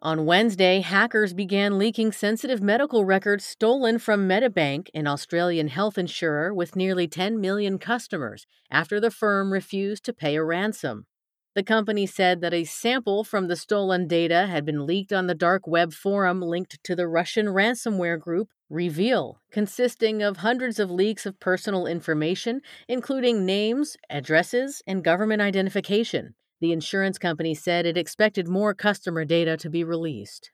On 0.00 0.26
Wednesday, 0.26 0.82
hackers 0.82 1.32
began 1.32 1.78
leaking 1.78 2.12
sensitive 2.12 2.60
medical 2.60 3.06
records 3.06 3.46
stolen 3.46 3.98
from 3.98 4.28
Medibank, 4.28 4.90
an 4.92 5.06
Australian 5.06 5.68
health 5.68 5.96
insurer 5.96 6.52
with 6.52 6.76
nearly 6.76 7.08
10 7.08 7.40
million 7.40 7.78
customers, 7.78 8.46
after 8.70 9.00
the 9.00 9.10
firm 9.10 9.50
refused 9.50 10.04
to 10.04 10.12
pay 10.12 10.36
a 10.36 10.44
ransom. 10.44 11.06
The 11.54 11.62
company 11.62 12.04
said 12.04 12.42
that 12.42 12.52
a 12.52 12.64
sample 12.64 13.24
from 13.24 13.48
the 13.48 13.56
stolen 13.56 14.06
data 14.06 14.46
had 14.46 14.66
been 14.66 14.84
leaked 14.84 15.14
on 15.14 15.28
the 15.28 15.34
dark 15.34 15.66
web 15.66 15.94
forum 15.94 16.42
linked 16.42 16.84
to 16.84 16.94
the 16.94 17.08
Russian 17.08 17.46
ransomware 17.46 18.20
group 18.20 18.50
REvil, 18.68 19.40
consisting 19.52 20.22
of 20.22 20.38
hundreds 20.38 20.80
of 20.80 20.90
leaks 20.90 21.24
of 21.24 21.38
personal 21.38 21.86
information, 21.86 22.60
including 22.88 23.46
names, 23.46 23.96
addresses, 24.10 24.82
and 24.86 25.04
government 25.04 25.40
identification. 25.40 26.34
The 26.60 26.72
insurance 26.72 27.18
company 27.18 27.54
said 27.54 27.86
it 27.86 27.96
expected 27.96 28.48
more 28.48 28.74
customer 28.74 29.24
data 29.24 29.56
to 29.58 29.70
be 29.70 29.84
released. 29.84 30.50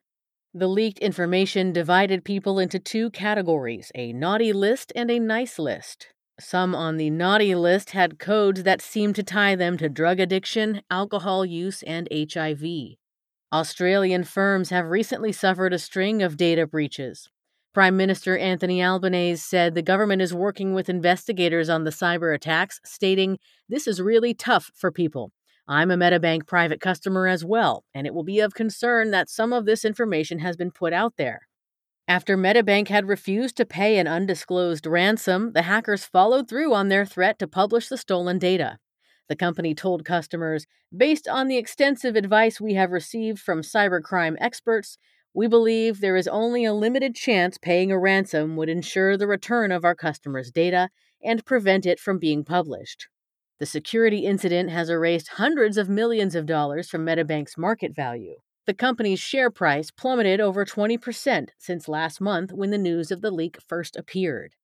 The 0.52 0.68
leaked 0.68 0.98
information 0.98 1.72
divided 1.72 2.24
people 2.24 2.58
into 2.58 2.78
two 2.78 3.08
categories 3.10 3.90
a 3.94 4.12
naughty 4.12 4.52
list 4.52 4.92
and 4.94 5.10
a 5.10 5.18
nice 5.18 5.58
list. 5.58 6.08
Some 6.38 6.74
on 6.74 6.98
the 6.98 7.08
naughty 7.08 7.54
list 7.54 7.90
had 7.90 8.18
codes 8.18 8.64
that 8.64 8.82
seemed 8.82 9.14
to 9.16 9.22
tie 9.22 9.54
them 9.54 9.78
to 9.78 9.88
drug 9.88 10.20
addiction, 10.20 10.82
alcohol 10.90 11.46
use, 11.46 11.82
and 11.84 12.08
HIV. 12.12 12.62
Australian 13.52 14.24
firms 14.24 14.68
have 14.68 14.86
recently 14.86 15.32
suffered 15.32 15.72
a 15.72 15.78
string 15.78 16.22
of 16.22 16.36
data 16.36 16.66
breaches. 16.66 17.30
Prime 17.72 17.96
Minister 17.96 18.36
Anthony 18.36 18.84
Albanese 18.84 19.40
said 19.40 19.74
the 19.74 19.80
government 19.80 20.20
is 20.20 20.34
working 20.34 20.74
with 20.74 20.90
investigators 20.90 21.70
on 21.70 21.84
the 21.84 21.90
cyber 21.90 22.34
attacks, 22.34 22.78
stating, 22.84 23.38
This 23.66 23.86
is 23.86 23.98
really 23.98 24.34
tough 24.34 24.70
for 24.74 24.92
people. 24.92 25.32
I'm 25.66 25.90
a 25.90 25.96
Medibank 25.96 26.46
private 26.46 26.82
customer 26.82 27.26
as 27.26 27.46
well, 27.46 27.84
and 27.94 28.06
it 28.06 28.12
will 28.12 28.24
be 28.24 28.40
of 28.40 28.52
concern 28.52 29.10
that 29.12 29.30
some 29.30 29.54
of 29.54 29.64
this 29.64 29.86
information 29.86 30.40
has 30.40 30.54
been 30.54 30.70
put 30.70 30.92
out 30.92 31.14
there. 31.16 31.48
After 32.06 32.36
Medibank 32.36 32.88
had 32.88 33.08
refused 33.08 33.56
to 33.56 33.64
pay 33.64 33.96
an 33.96 34.06
undisclosed 34.06 34.86
ransom, 34.86 35.52
the 35.54 35.62
hackers 35.62 36.04
followed 36.04 36.50
through 36.50 36.74
on 36.74 36.88
their 36.88 37.06
threat 37.06 37.38
to 37.38 37.48
publish 37.48 37.88
the 37.88 37.96
stolen 37.96 38.38
data. 38.38 38.76
The 39.30 39.36
company 39.36 39.74
told 39.74 40.04
customers, 40.04 40.66
based 40.94 41.26
on 41.26 41.48
the 41.48 41.56
extensive 41.56 42.16
advice 42.16 42.60
we 42.60 42.74
have 42.74 42.90
received 42.90 43.38
from 43.38 43.62
cybercrime 43.62 44.36
experts, 44.40 44.98
we 45.34 45.48
believe 45.48 46.00
there 46.00 46.16
is 46.16 46.28
only 46.28 46.64
a 46.64 46.74
limited 46.74 47.14
chance 47.14 47.56
paying 47.56 47.90
a 47.90 47.98
ransom 47.98 48.56
would 48.56 48.68
ensure 48.68 49.16
the 49.16 49.26
return 49.26 49.72
of 49.72 49.84
our 49.84 49.94
customers' 49.94 50.50
data 50.50 50.90
and 51.24 51.46
prevent 51.46 51.86
it 51.86 51.98
from 51.98 52.18
being 52.18 52.44
published. 52.44 53.08
The 53.58 53.66
security 53.66 54.26
incident 54.26 54.70
has 54.70 54.90
erased 54.90 55.28
hundreds 55.28 55.76
of 55.76 55.88
millions 55.88 56.34
of 56.34 56.46
dollars 56.46 56.90
from 56.90 57.06
Medibank's 57.06 57.56
market 57.56 57.94
value. 57.94 58.36
The 58.66 58.74
company's 58.74 59.20
share 59.20 59.50
price 59.50 59.90
plummeted 59.90 60.40
over 60.40 60.64
20% 60.64 61.48
since 61.58 61.88
last 61.88 62.20
month 62.20 62.52
when 62.52 62.70
the 62.70 62.78
news 62.78 63.10
of 63.10 63.22
the 63.22 63.30
leak 63.30 63.58
first 63.66 63.96
appeared. 63.96 64.54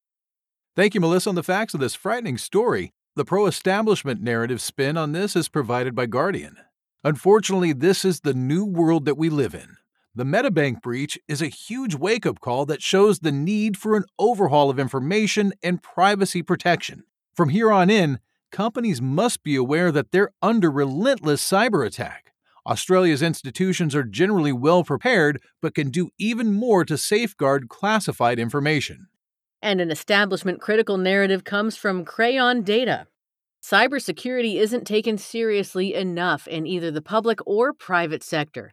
Thank 0.77 0.95
you, 0.95 1.01
Melissa, 1.01 1.31
on 1.31 1.35
the 1.35 1.43
facts 1.43 1.75
of 1.75 1.81
this 1.81 1.95
frightening 1.95 2.39
story. 2.39 2.93
The 3.17 3.25
pro 3.25 3.47
establishment 3.47 4.21
narrative 4.21 4.61
spin 4.61 4.97
on 4.97 5.13
this 5.13 5.35
is 5.35 5.49
provided 5.49 5.95
by 5.95 6.07
Guardian. 6.07 6.59
Unfortunately, 7.03 7.73
this 7.73 8.05
is 8.05 8.21
the 8.21 8.35
new 8.35 8.65
world 8.65 9.05
that 9.07 9.17
we 9.17 9.29
live 9.29 9.55
in. 9.55 9.78
The 10.19 10.25
Medibank 10.25 10.83
breach 10.83 11.17
is 11.29 11.41
a 11.41 11.47
huge 11.47 11.95
wake 11.95 12.27
up 12.27 12.41
call 12.41 12.67
that 12.67 12.83
shows 12.83 13.21
the 13.21 13.31
need 13.31 13.77
for 13.77 13.95
an 13.95 14.03
overhaul 14.19 14.69
of 14.69 14.77
information 14.77 15.53
and 15.63 15.81
privacy 15.81 16.43
protection. 16.43 17.05
From 17.37 17.51
here 17.51 17.71
on 17.71 17.89
in, 17.89 18.19
companies 18.51 19.01
must 19.01 19.45
be 19.45 19.55
aware 19.55 19.93
that 19.93 20.11
they're 20.11 20.33
under 20.43 20.73
relentless 20.73 21.49
cyber 21.49 21.87
attack. 21.87 22.33
Australia's 22.67 23.23
institutions 23.23 23.95
are 23.95 24.03
generally 24.03 24.51
well 24.51 24.83
prepared, 24.83 25.41
but 25.63 25.77
can 25.77 25.89
do 25.89 26.11
even 26.19 26.53
more 26.53 26.85
to 26.85 26.99
safeguard 26.99 27.69
classified 27.69 28.41
information. 28.41 29.07
And 29.63 29.81
an 29.81 29.93
establishment 29.93 30.61
critical 30.61 30.97
narrative 30.97 31.45
comes 31.45 31.77
from 31.77 32.05
Crayon 32.05 32.63
Data. 32.63 33.07
Cybersecurity 33.63 34.57
isn't 34.57 34.85
taken 34.85 35.17
seriously 35.17 35.95
enough 35.95 36.49
in 36.49 36.67
either 36.67 36.91
the 36.91 37.03
public 37.03 37.39
or 37.47 37.73
private 37.73 38.25
sector. 38.25 38.73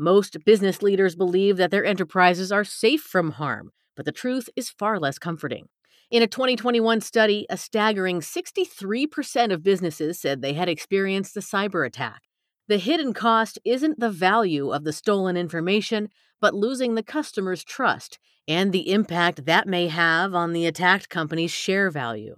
Most 0.00 0.44
business 0.44 0.80
leaders 0.80 1.16
believe 1.16 1.56
that 1.56 1.72
their 1.72 1.84
enterprises 1.84 2.52
are 2.52 2.62
safe 2.62 3.02
from 3.02 3.32
harm, 3.32 3.72
but 3.96 4.06
the 4.06 4.12
truth 4.12 4.48
is 4.54 4.70
far 4.70 5.00
less 5.00 5.18
comforting. 5.18 5.66
In 6.08 6.22
a 6.22 6.28
2021 6.28 7.00
study, 7.00 7.46
a 7.50 7.56
staggering 7.56 8.20
63% 8.20 9.52
of 9.52 9.64
businesses 9.64 10.20
said 10.20 10.40
they 10.40 10.52
had 10.52 10.68
experienced 10.68 11.36
a 11.36 11.40
cyber 11.40 11.84
attack. 11.84 12.22
The 12.68 12.78
hidden 12.78 13.12
cost 13.12 13.58
isn't 13.64 13.98
the 13.98 14.08
value 14.08 14.70
of 14.70 14.84
the 14.84 14.92
stolen 14.92 15.36
information, 15.36 16.10
but 16.40 16.54
losing 16.54 16.94
the 16.94 17.02
customer's 17.02 17.64
trust 17.64 18.20
and 18.46 18.70
the 18.70 18.92
impact 18.92 19.46
that 19.46 19.66
may 19.66 19.88
have 19.88 20.32
on 20.32 20.52
the 20.52 20.66
attacked 20.66 21.08
company's 21.08 21.50
share 21.50 21.90
value. 21.90 22.36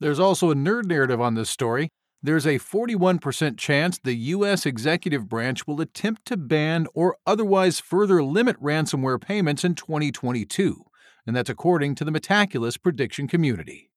There's 0.00 0.20
also 0.20 0.50
a 0.50 0.54
nerd 0.54 0.84
narrative 0.84 1.20
on 1.20 1.34
this 1.34 1.48
story. 1.48 1.88
There's 2.22 2.46
a 2.46 2.58
41% 2.58 3.56
chance 3.56 3.98
the 3.98 4.14
U.S. 4.14 4.66
executive 4.66 5.28
branch 5.28 5.66
will 5.66 5.80
attempt 5.80 6.26
to 6.26 6.36
ban 6.36 6.86
or 6.94 7.16
otherwise 7.26 7.80
further 7.80 8.22
limit 8.22 8.60
ransomware 8.62 9.20
payments 9.20 9.64
in 9.64 9.74
2022, 9.74 10.84
and 11.26 11.34
that's 11.34 11.48
according 11.48 11.94
to 11.94 12.04
the 12.04 12.10
Metaculus 12.10 12.80
prediction 12.80 13.26
community. 13.26 13.90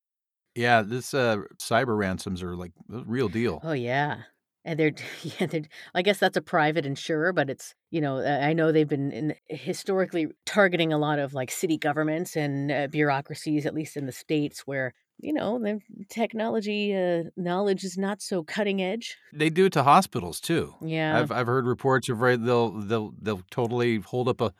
Yeah, 0.55 0.83
this 0.83 1.13
uh, 1.13 1.37
cyber 1.59 1.97
ransoms 1.97 2.41
are 2.41 2.55
like 2.55 2.71
a 2.93 3.03
real 3.05 3.27
deal. 3.27 3.59
Oh, 3.63 3.73
yeah 3.73 4.21
and 4.65 4.79
they're 4.79 4.93
yeah 5.39 5.45
they're, 5.47 5.63
i 5.93 6.01
guess 6.01 6.19
that's 6.19 6.37
a 6.37 6.41
private 6.41 6.85
insurer 6.85 7.33
but 7.33 7.49
it's 7.49 7.73
you 7.91 8.01
know 8.01 8.23
i 8.23 8.53
know 8.53 8.71
they've 8.71 8.87
been 8.87 9.11
in, 9.11 9.35
historically 9.49 10.27
targeting 10.45 10.93
a 10.93 10.97
lot 10.97 11.19
of 11.19 11.33
like 11.33 11.51
city 11.51 11.77
governments 11.77 12.35
and 12.35 12.71
uh, 12.71 12.87
bureaucracies 12.87 13.65
at 13.65 13.73
least 13.73 13.97
in 13.97 14.05
the 14.05 14.11
states 14.11 14.61
where 14.61 14.93
you 15.19 15.33
know, 15.33 15.57
the 15.59 15.79
technology 16.09 16.95
uh, 16.95 17.23
knowledge 17.37 17.83
is 17.83 17.97
not 17.97 18.21
so 18.21 18.43
cutting 18.43 18.81
edge. 18.81 19.17
They 19.33 19.49
do 19.49 19.65
it 19.65 19.73
to 19.73 19.83
hospitals 19.83 20.39
too. 20.39 20.75
Yeah, 20.81 21.19
I've 21.19 21.31
I've 21.31 21.47
heard 21.47 21.65
reports 21.65 22.09
of 22.09 22.21
right 22.21 22.43
they'll 22.43 22.71
they'll 22.71 23.13
they'll 23.21 23.43
totally 23.51 23.97
hold 23.99 24.27
up 24.27 24.41
a 24.41 24.53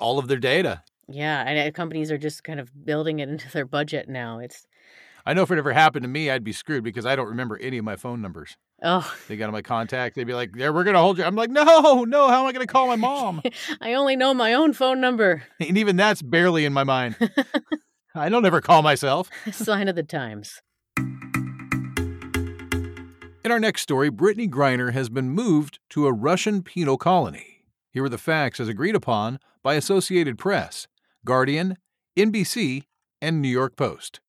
all 0.00 0.18
of 0.18 0.28
their 0.28 0.38
data. 0.38 0.82
yeah, 1.08 1.42
and 1.46 1.58
uh, 1.68 1.70
companies 1.72 2.10
are 2.10 2.18
just 2.18 2.44
kind 2.44 2.60
of 2.60 2.70
building 2.84 3.18
it 3.18 3.28
into 3.28 3.50
their 3.52 3.66
budget 3.66 4.08
now. 4.08 4.38
It's 4.38 4.66
I 5.26 5.32
know 5.32 5.42
if 5.42 5.50
it 5.50 5.56
ever 5.58 5.72
happened 5.72 6.02
to 6.02 6.08
me, 6.08 6.30
I'd 6.30 6.44
be 6.44 6.52
screwed 6.52 6.84
because 6.84 7.06
I 7.06 7.16
don't 7.16 7.28
remember 7.28 7.56
any 7.58 7.78
of 7.78 7.84
my 7.84 7.96
phone 7.96 8.20
numbers. 8.20 8.58
oh, 8.82 9.10
They 9.26 9.36
got 9.36 9.46
on 9.46 9.52
my 9.52 9.62
contact. 9.62 10.16
They'd 10.16 10.24
be 10.26 10.34
like, 10.34 10.50
"Yeah, 10.54 10.68
we're 10.68 10.84
gonna 10.84 10.98
hold 11.00 11.16
you." 11.16 11.24
I'm 11.24 11.34
like, 11.36 11.48
"No, 11.50 12.04
no. 12.04 12.28
How 12.28 12.42
am 12.42 12.46
I 12.46 12.52
gonna 12.52 12.66
call 12.66 12.86
my 12.88 12.96
mom?" 12.96 13.40
I 13.80 13.94
only 13.94 14.16
know 14.16 14.34
my 14.34 14.52
own 14.52 14.74
phone 14.74 15.00
number. 15.00 15.44
and 15.60 15.78
even 15.78 15.96
that's 15.96 16.20
barely 16.20 16.66
in 16.66 16.72
my 16.74 16.84
mind. 16.84 17.16
I 18.16 18.28
don't 18.28 18.46
ever 18.46 18.60
call 18.60 18.82
myself. 18.82 19.28
Sign 19.50 19.88
of 19.88 19.96
the 19.96 20.04
times. 20.04 20.62
In 23.44 23.50
our 23.50 23.58
next 23.58 23.82
story, 23.82 24.08
Brittney 24.10 24.48
Griner 24.48 24.92
has 24.92 25.08
been 25.08 25.30
moved 25.30 25.80
to 25.90 26.06
a 26.06 26.12
Russian 26.12 26.62
penal 26.62 26.96
colony. 26.96 27.64
Here 27.90 28.04
are 28.04 28.08
the 28.08 28.16
facts 28.16 28.60
as 28.60 28.68
agreed 28.68 28.94
upon 28.94 29.40
by 29.62 29.74
Associated 29.74 30.38
Press, 30.38 30.86
Guardian, 31.24 31.76
NBC, 32.16 32.84
and 33.20 33.42
New 33.42 33.48
York 33.48 33.76
Post. 33.76 34.20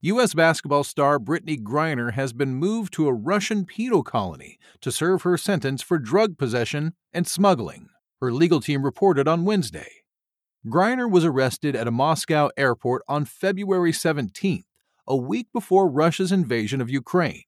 U.S. 0.00 0.32
basketball 0.34 0.84
star 0.84 1.18
Brittney 1.18 1.62
Griner 1.62 2.14
has 2.14 2.32
been 2.32 2.54
moved 2.54 2.92
to 2.94 3.06
a 3.06 3.12
Russian 3.12 3.66
penal 3.66 4.02
colony 4.02 4.58
to 4.80 4.90
serve 4.90 5.22
her 5.22 5.36
sentence 5.36 5.82
for 5.82 5.98
drug 5.98 6.38
possession 6.38 6.94
and 7.12 7.26
smuggling, 7.26 7.88
her 8.20 8.32
legal 8.32 8.60
team 8.60 8.82
reported 8.82 9.28
on 9.28 9.44
Wednesday. 9.44 10.05
Griner 10.68 11.08
was 11.08 11.24
arrested 11.24 11.76
at 11.76 11.86
a 11.86 11.92
Moscow 11.92 12.50
airport 12.56 13.02
on 13.06 13.24
February 13.24 13.92
17th, 13.92 14.64
a 15.06 15.16
week 15.16 15.46
before 15.52 15.88
Russia's 15.88 16.32
invasion 16.32 16.80
of 16.80 16.90
Ukraine, 16.90 17.44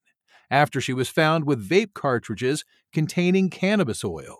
after 0.52 0.80
she 0.80 0.92
was 0.92 1.08
found 1.08 1.44
with 1.44 1.68
vape 1.68 1.94
cartridges 1.94 2.64
containing 2.92 3.50
cannabis 3.50 4.04
oil. 4.04 4.38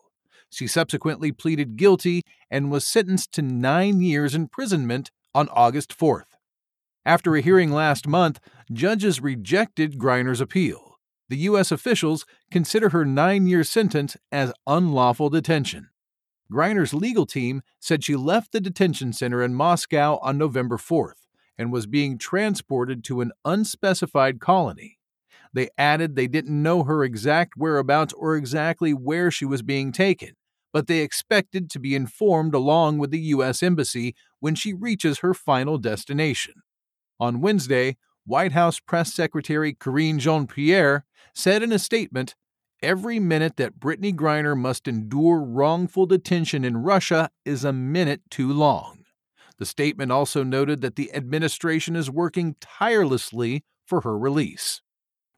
She 0.49 0.69
subsequently 0.69 1.33
pleaded 1.33 1.77
guilty 1.77 2.23
and 2.53 2.71
was 2.71 2.87
sentenced 2.87 3.33
to 3.33 3.43
nine 3.43 4.01
years 4.01 4.37
imprisonment 4.37 5.11
on 5.35 5.49
August 5.49 5.99
4th. 5.99 6.37
After 7.05 7.35
a 7.35 7.41
hearing 7.41 7.73
last 7.73 8.07
month, 8.07 8.38
judges 8.73 9.21
rejected 9.21 9.99
Griner's 9.99 10.41
appeal. 10.41 10.99
The 11.29 11.38
U.S. 11.38 11.73
officials 11.73 12.25
consider 12.53 12.91
her 12.91 13.05
nine 13.05 13.49
year 13.49 13.64
sentence 13.64 14.17
as 14.31 14.53
unlawful 14.69 15.31
detention. 15.31 15.88
Griner's 16.52 16.94
legal 16.94 17.26
team 17.26 17.62
said 17.78 18.02
she 18.02 18.16
left 18.16 18.52
the 18.52 18.61
detention 18.61 19.12
center 19.12 19.42
in 19.42 19.54
Moscow 19.54 20.18
on 20.22 20.38
November 20.38 20.76
4th 20.76 21.26
and 21.58 21.72
was 21.72 21.87
being 21.87 22.16
transported 22.16 23.04
to 23.04 23.20
an 23.20 23.32
unspecified 23.44 24.40
colony. 24.40 24.98
They 25.52 25.68
added 25.76 26.14
they 26.14 26.28
didn't 26.28 26.62
know 26.62 26.84
her 26.84 27.04
exact 27.04 27.54
whereabouts 27.56 28.14
or 28.14 28.37
exactly 28.37 28.92
where 28.92 29.30
she 29.30 29.44
was 29.44 29.62
being 29.62 29.92
taken, 29.92 30.34
but 30.72 30.87
they 30.87 31.00
expected 31.00 31.70
to 31.70 31.78
be 31.78 31.94
informed 31.94 32.54
along 32.54 32.98
with 32.98 33.11
the 33.11 33.20
U.S. 33.20 33.62
Embassy 33.62 34.14
when 34.40 34.54
she 34.54 34.72
reaches 34.72 35.18
her 35.18 35.34
final 35.34 35.78
destination. 35.78 36.54
On 37.18 37.40
Wednesday, 37.40 37.96
White 38.24 38.52
House 38.52 38.78
Press 38.78 39.12
Secretary 39.12 39.74
Karine 39.74 40.18
Jean 40.18 40.46
Pierre 40.46 41.04
said 41.34 41.62
in 41.62 41.72
a 41.72 41.78
statement 41.78 42.34
Every 42.81 43.19
minute 43.19 43.57
that 43.57 43.81
Brittney 43.81 44.14
Griner 44.14 44.57
must 44.57 44.87
endure 44.87 45.41
wrongful 45.41 46.07
detention 46.07 46.64
in 46.64 46.77
Russia 46.77 47.29
is 47.45 47.64
a 47.64 47.73
minute 47.73 48.23
too 48.31 48.53
long. 48.53 49.05
The 49.59 49.67
statement 49.67 50.12
also 50.12 50.45
noted 50.45 50.81
that 50.83 50.95
the 50.95 51.12
administration 51.12 51.97
is 51.97 52.09
working 52.09 52.55
tirelessly 52.61 53.64
for 53.85 54.03
her 54.03 54.17
release. 54.17 54.81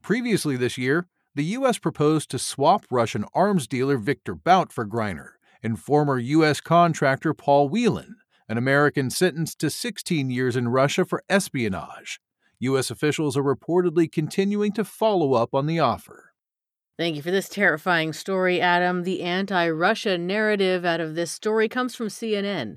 Previously 0.03 0.59
this 0.59 0.76
year, 0.76 1.07
the 1.35 1.44
U.S. 1.44 1.79
proposed 1.79 2.31
to 2.31 2.38
swap 2.38 2.85
Russian 2.90 3.24
arms 3.33 3.66
dealer 3.66 3.96
Victor 3.96 4.35
Bout 4.35 4.70
for 4.70 4.85
Griner 4.85 5.31
and 5.62 5.81
former 5.81 6.18
U.S. 6.18 6.61
contractor 6.61 7.33
Paul 7.33 7.70
Whelan, 7.70 8.16
an 8.50 8.59
American 8.59 9.09
sentenced 9.09 9.59
to 9.61 9.70
16 9.70 10.29
years 10.29 10.57
in 10.57 10.68
Russia 10.68 11.07
for 11.07 11.22
espionage. 11.31 12.20
U.S. 12.59 12.90
officials 12.90 13.35
are 13.38 13.42
reportedly 13.42 14.12
continuing 14.12 14.72
to 14.72 14.85
follow 14.85 15.33
up 15.33 15.55
on 15.55 15.64
the 15.64 15.79
offer. 15.79 16.29
Thank 17.00 17.16
you 17.16 17.22
for 17.22 17.30
this 17.30 17.48
terrifying 17.48 18.12
story, 18.12 18.60
Adam. 18.60 19.04
The 19.04 19.22
anti 19.22 19.70
Russia 19.70 20.18
narrative 20.18 20.84
out 20.84 21.00
of 21.00 21.14
this 21.14 21.30
story 21.30 21.66
comes 21.66 21.94
from 21.94 22.08
CNN. 22.08 22.76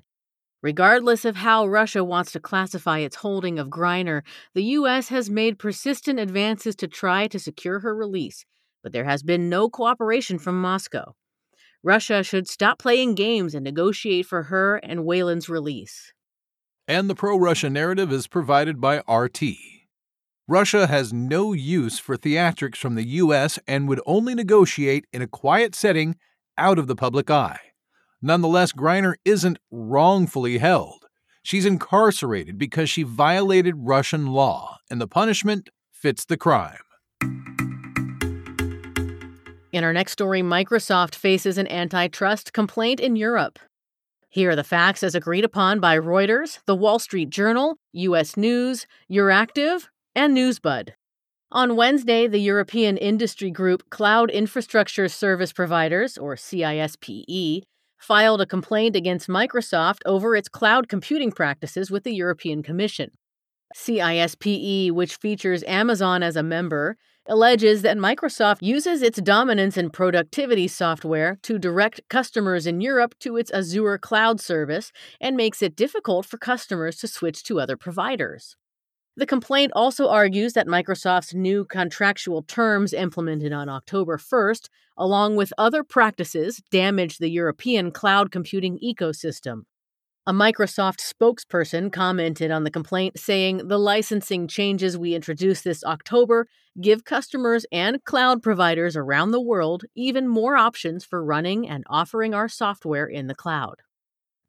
Regardless 0.62 1.26
of 1.26 1.36
how 1.36 1.68
Russia 1.68 2.06
wants 2.06 2.32
to 2.32 2.40
classify 2.40 3.00
its 3.00 3.18
holding 3.18 3.60
of 3.60 3.68
Griner, 3.68 4.22
the 4.54 4.64
U.S. 4.80 5.10
has 5.10 5.30
made 5.30 5.60
persistent 5.60 6.22
advances 6.22 6.74
to 6.78 6.88
try 6.88 7.28
to 7.28 7.38
secure 7.38 7.82
her 7.82 7.94
release, 7.94 8.46
but 8.82 8.94
there 8.94 9.04
has 9.04 9.24
been 9.24 9.50
no 9.50 9.70
cooperation 9.70 10.40
from 10.40 10.62
Moscow. 10.62 11.16
Russia 11.84 12.24
should 12.24 12.48
stop 12.48 12.80
playing 12.80 13.16
games 13.16 13.54
and 13.54 13.66
negotiate 13.66 14.26
for 14.26 14.44
her 14.44 14.78
and 14.78 15.04
Whelan's 15.04 15.50
release. 15.50 16.14
And 16.88 17.10
the 17.10 17.16
pro 17.16 17.38
Russia 17.38 17.70
narrative 17.70 18.14
is 18.14 18.28
provided 18.28 18.80
by 18.80 19.02
RT. 19.06 19.73
Russia 20.48 20.88
has 20.88 21.14
no 21.14 21.54
use 21.54 22.00
for 22.00 22.18
theatrics 22.18 22.76
from 22.76 22.96
the 22.96 23.08
U.S. 23.08 23.58
and 23.66 23.88
would 23.88 24.02
only 24.06 24.36
negotiate 24.36 25.06
in 25.14 25.22
a 25.22 25.28
quiet 25.28 25.74
setting 25.74 26.18
out 26.58 26.78
of 26.78 26.88
the 26.88 26.98
public 26.98 27.32
eye. 27.32 27.60
Nonetheless, 28.22 28.74
Griner 28.74 29.14
isn't 29.24 29.58
wrongfully 29.72 30.58
held. 30.58 31.06
She's 31.44 31.66
incarcerated 31.66 32.58
because 32.58 32.90
she 32.90 33.04
violated 33.04 33.76
Russian 33.78 34.28
law, 34.28 34.80
and 34.90 35.00
the 35.00 35.08
punishment 35.08 35.70
fits 35.92 36.26
the 36.26 36.38
crime. 36.38 36.78
In 39.72 39.86
our 39.86 39.94
next 39.94 40.12
story, 40.12 40.42
Microsoft 40.42 41.16
faces 41.16 41.58
an 41.58 41.72
antitrust 41.72 42.52
complaint 42.52 43.00
in 43.00 43.16
Europe. 43.16 43.60
Here 44.30 44.50
are 44.50 44.56
the 44.58 44.64
facts 44.64 45.04
as 45.04 45.16
agreed 45.16 45.46
upon 45.46 45.80
by 45.80 45.98
Reuters, 45.98 46.60
The 46.66 46.76
Wall 46.76 47.00
Street 47.00 47.30
Journal, 47.30 47.78
US 47.94 48.36
News, 48.36 48.88
Euractiv, 49.10 49.88
and 50.16 50.36
Newsbud. 50.36 50.90
On 51.52 51.76
Wednesday, 51.76 52.28
the 52.28 52.40
European 52.40 52.98
industry 52.98 53.52
group 53.52 53.90
Cloud 53.90 54.32
Infrastructure 54.32 55.08
Service 55.08 55.54
Providers, 55.54 56.18
or 56.18 56.36
CISPE, 56.36 57.64
filed 58.00 58.42
a 58.42 58.46
complaint 58.46 58.96
against 58.96 59.30
Microsoft 59.30 60.00
over 60.06 60.36
its 60.36 60.50
cloud 60.50 60.90
computing 60.90 61.32
practices 61.32 61.92
with 61.92 62.04
the 62.04 62.14
European 62.14 62.64
Commission. 62.64 63.12
CISPE, 63.76 64.92
which 64.92 65.16
features 65.16 65.64
Amazon 65.68 66.22
as 66.24 66.36
a 66.36 66.44
member, 66.44 66.98
alleges 67.28 67.82
that 67.84 67.98
Microsoft 67.98 68.62
uses 68.62 69.02
its 69.02 69.22
dominance 69.22 69.78
in 69.78 69.90
productivity 69.90 70.68
software 70.68 71.38
to 71.44 71.58
direct 71.58 72.02
customers 72.10 72.68
in 72.68 72.82
Europe 72.82 73.16
to 73.20 73.38
its 73.38 73.52
Azure 73.52 73.98
cloud 73.98 74.42
service 74.42 74.92
and 75.22 75.38
makes 75.38 75.62
it 75.62 75.76
difficult 75.76 76.26
for 76.26 76.38
customers 76.38 76.98
to 76.98 77.08
switch 77.08 77.44
to 77.44 77.60
other 77.60 77.78
providers. 77.78 78.58
The 79.16 79.28
complaint 79.28 79.72
also 79.76 80.10
argues 80.10 80.54
that 80.54 80.66
Microsoft's 80.66 81.36
new 81.36 81.66
contractual 81.66 82.42
terms 82.42 82.94
implemented 82.94 83.54
on 83.54 83.70
October 83.70 84.18
1st, 84.18 84.70
along 84.98 85.36
with 85.36 85.54
other 85.56 85.84
practices, 85.84 86.64
damage 86.72 87.20
the 87.20 87.30
European 87.30 87.92
cloud 87.92 88.32
computing 88.32 88.80
ecosystem. 88.84 89.64
A 90.26 90.34
Microsoft 90.34 91.00
spokesperson 91.00 91.92
commented 91.92 92.50
on 92.50 92.64
the 92.64 92.72
complaint, 92.72 93.20
saying 93.20 93.68
the 93.68 93.78
licensing 93.78 94.48
changes 94.48 94.98
we 94.98 95.14
introduced 95.14 95.64
this 95.64 95.84
October 95.84 96.48
give 96.82 97.04
customers 97.04 97.68
and 97.72 98.04
cloud 98.06 98.42
providers 98.42 98.96
around 98.96 99.30
the 99.30 99.42
world 99.42 99.84
even 99.96 100.28
more 100.28 100.58
options 100.58 101.06
for 101.06 101.24
running 101.24 101.70
and 101.70 101.84
offering 101.88 102.34
our 102.34 102.48
software 102.48 103.06
in 103.06 103.28
the 103.28 103.36
cloud. 103.36 103.76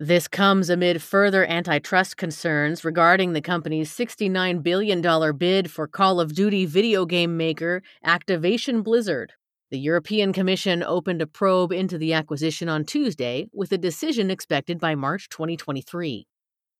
This 0.06 0.28
comes 0.28 0.68
amid 0.68 1.00
further 1.00 1.46
antitrust 1.46 2.18
concerns 2.18 2.84
regarding 2.84 3.32
the 3.32 3.40
company's 3.40 3.90
$69 3.90 4.62
billion 4.62 5.00
bid 5.38 5.70
for 5.70 5.88
Call 5.88 6.20
of 6.20 6.34
Duty 6.34 6.66
video 6.66 7.06
game 7.06 7.38
maker 7.38 7.82
Activision 8.04 8.84
Blizzard. 8.84 9.32
The 9.70 9.78
European 9.78 10.34
Commission 10.34 10.82
opened 10.82 11.22
a 11.22 11.26
probe 11.26 11.72
into 11.72 11.96
the 11.96 12.12
acquisition 12.12 12.68
on 12.68 12.84
Tuesday, 12.84 13.48
with 13.50 13.72
a 13.72 13.78
decision 13.78 14.30
expected 14.30 14.78
by 14.78 14.94
March 14.94 15.30
2023. 15.30 16.26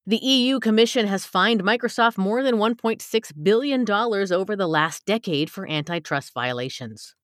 The 0.07 0.19
EU 0.19 0.61
Commission 0.61 1.07
has 1.07 1.25
fined 1.25 1.63
Microsoft 1.63 2.19
more 2.19 2.43
than 2.43 2.57
$1.6 2.57 3.33
billion 3.43 3.91
over 3.91 4.55
the 4.55 4.69
last 4.69 5.07
decade 5.07 5.49
for 5.49 5.67
antitrust 5.67 6.35
violations. 6.35 7.15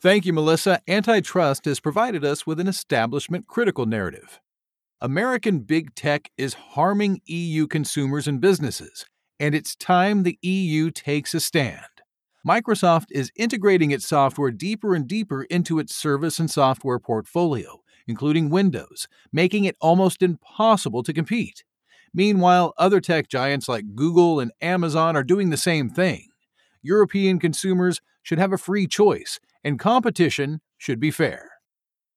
Thank 0.00 0.24
you, 0.24 0.32
Melissa. 0.32 0.80
Antitrust 0.86 1.64
has 1.64 1.80
provided 1.80 2.24
us 2.24 2.46
with 2.46 2.60
an 2.60 2.68
establishment 2.68 3.48
critical 3.48 3.86
narrative. 3.86 4.38
American 5.02 5.58
big 5.58 5.92
tech 5.96 6.30
is 6.36 6.54
harming 6.54 7.20
EU 7.26 7.66
consumers 7.66 8.28
and 8.28 8.40
businesses, 8.40 9.04
and 9.40 9.52
it's 9.52 9.74
time 9.74 10.22
the 10.22 10.38
EU 10.42 10.92
takes 10.92 11.34
a 11.34 11.40
stand. 11.40 11.80
Microsoft 12.46 13.06
is 13.10 13.32
integrating 13.34 13.90
its 13.90 14.06
software 14.06 14.52
deeper 14.52 14.94
and 14.94 15.08
deeper 15.08 15.42
into 15.42 15.80
its 15.80 15.92
service 15.92 16.38
and 16.38 16.48
software 16.48 17.00
portfolio, 17.00 17.82
including 18.06 18.48
Windows, 18.48 19.08
making 19.32 19.64
it 19.64 19.76
almost 19.80 20.22
impossible 20.22 21.02
to 21.02 21.12
compete. 21.12 21.64
Meanwhile, 22.14 22.72
other 22.78 23.00
tech 23.00 23.26
giants 23.26 23.68
like 23.68 23.96
Google 23.96 24.38
and 24.38 24.52
Amazon 24.60 25.16
are 25.16 25.24
doing 25.24 25.50
the 25.50 25.56
same 25.56 25.90
thing. 25.90 26.28
European 26.80 27.40
consumers 27.40 28.00
should 28.22 28.38
have 28.38 28.52
a 28.52 28.56
free 28.56 28.86
choice, 28.86 29.40
and 29.64 29.80
competition 29.80 30.60
should 30.78 31.00
be 31.00 31.10
fair. 31.10 31.51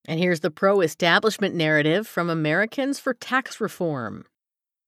And 0.08 0.20
here's 0.20 0.40
the 0.40 0.52
pro 0.52 0.82
establishment 0.82 1.54
narrative 1.54 2.06
from 2.06 2.30
Americans 2.30 3.00
for 3.00 3.12
Tax 3.12 3.60
Reform. 3.60 4.24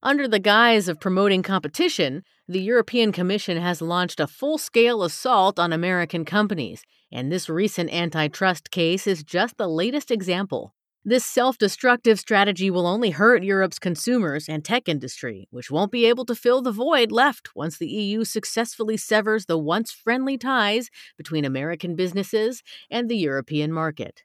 Under 0.00 0.28
the 0.28 0.38
guise 0.38 0.86
of 0.86 1.00
promoting 1.00 1.42
competition, 1.42 2.22
the 2.46 2.60
European 2.60 3.10
Commission 3.10 3.56
has 3.56 3.82
launched 3.82 4.20
a 4.20 4.28
full 4.28 4.58
scale 4.58 5.02
assault 5.02 5.58
on 5.58 5.72
American 5.72 6.24
companies, 6.24 6.84
and 7.10 7.32
this 7.32 7.48
recent 7.48 7.92
antitrust 7.92 8.70
case 8.70 9.08
is 9.08 9.24
just 9.24 9.56
the 9.56 9.66
latest 9.66 10.12
example. 10.12 10.72
This 11.04 11.24
self 11.24 11.58
destructive 11.58 12.20
strategy 12.20 12.70
will 12.70 12.86
only 12.86 13.10
hurt 13.10 13.42
Europe's 13.42 13.80
consumers 13.80 14.48
and 14.48 14.64
tech 14.64 14.88
industry, 14.88 15.48
which 15.50 15.70
won't 15.70 15.90
be 15.90 16.06
able 16.06 16.26
to 16.26 16.34
fill 16.36 16.62
the 16.62 16.70
void 16.70 17.10
left 17.10 17.56
once 17.56 17.76
the 17.76 17.88
EU 17.88 18.24
successfully 18.24 18.96
severs 18.96 19.46
the 19.46 19.58
once 19.58 19.90
friendly 19.90 20.38
ties 20.38 20.90
between 21.16 21.44
American 21.44 21.96
businesses 21.96 22.62
and 22.88 23.08
the 23.08 23.16
European 23.16 23.72
market. 23.72 24.22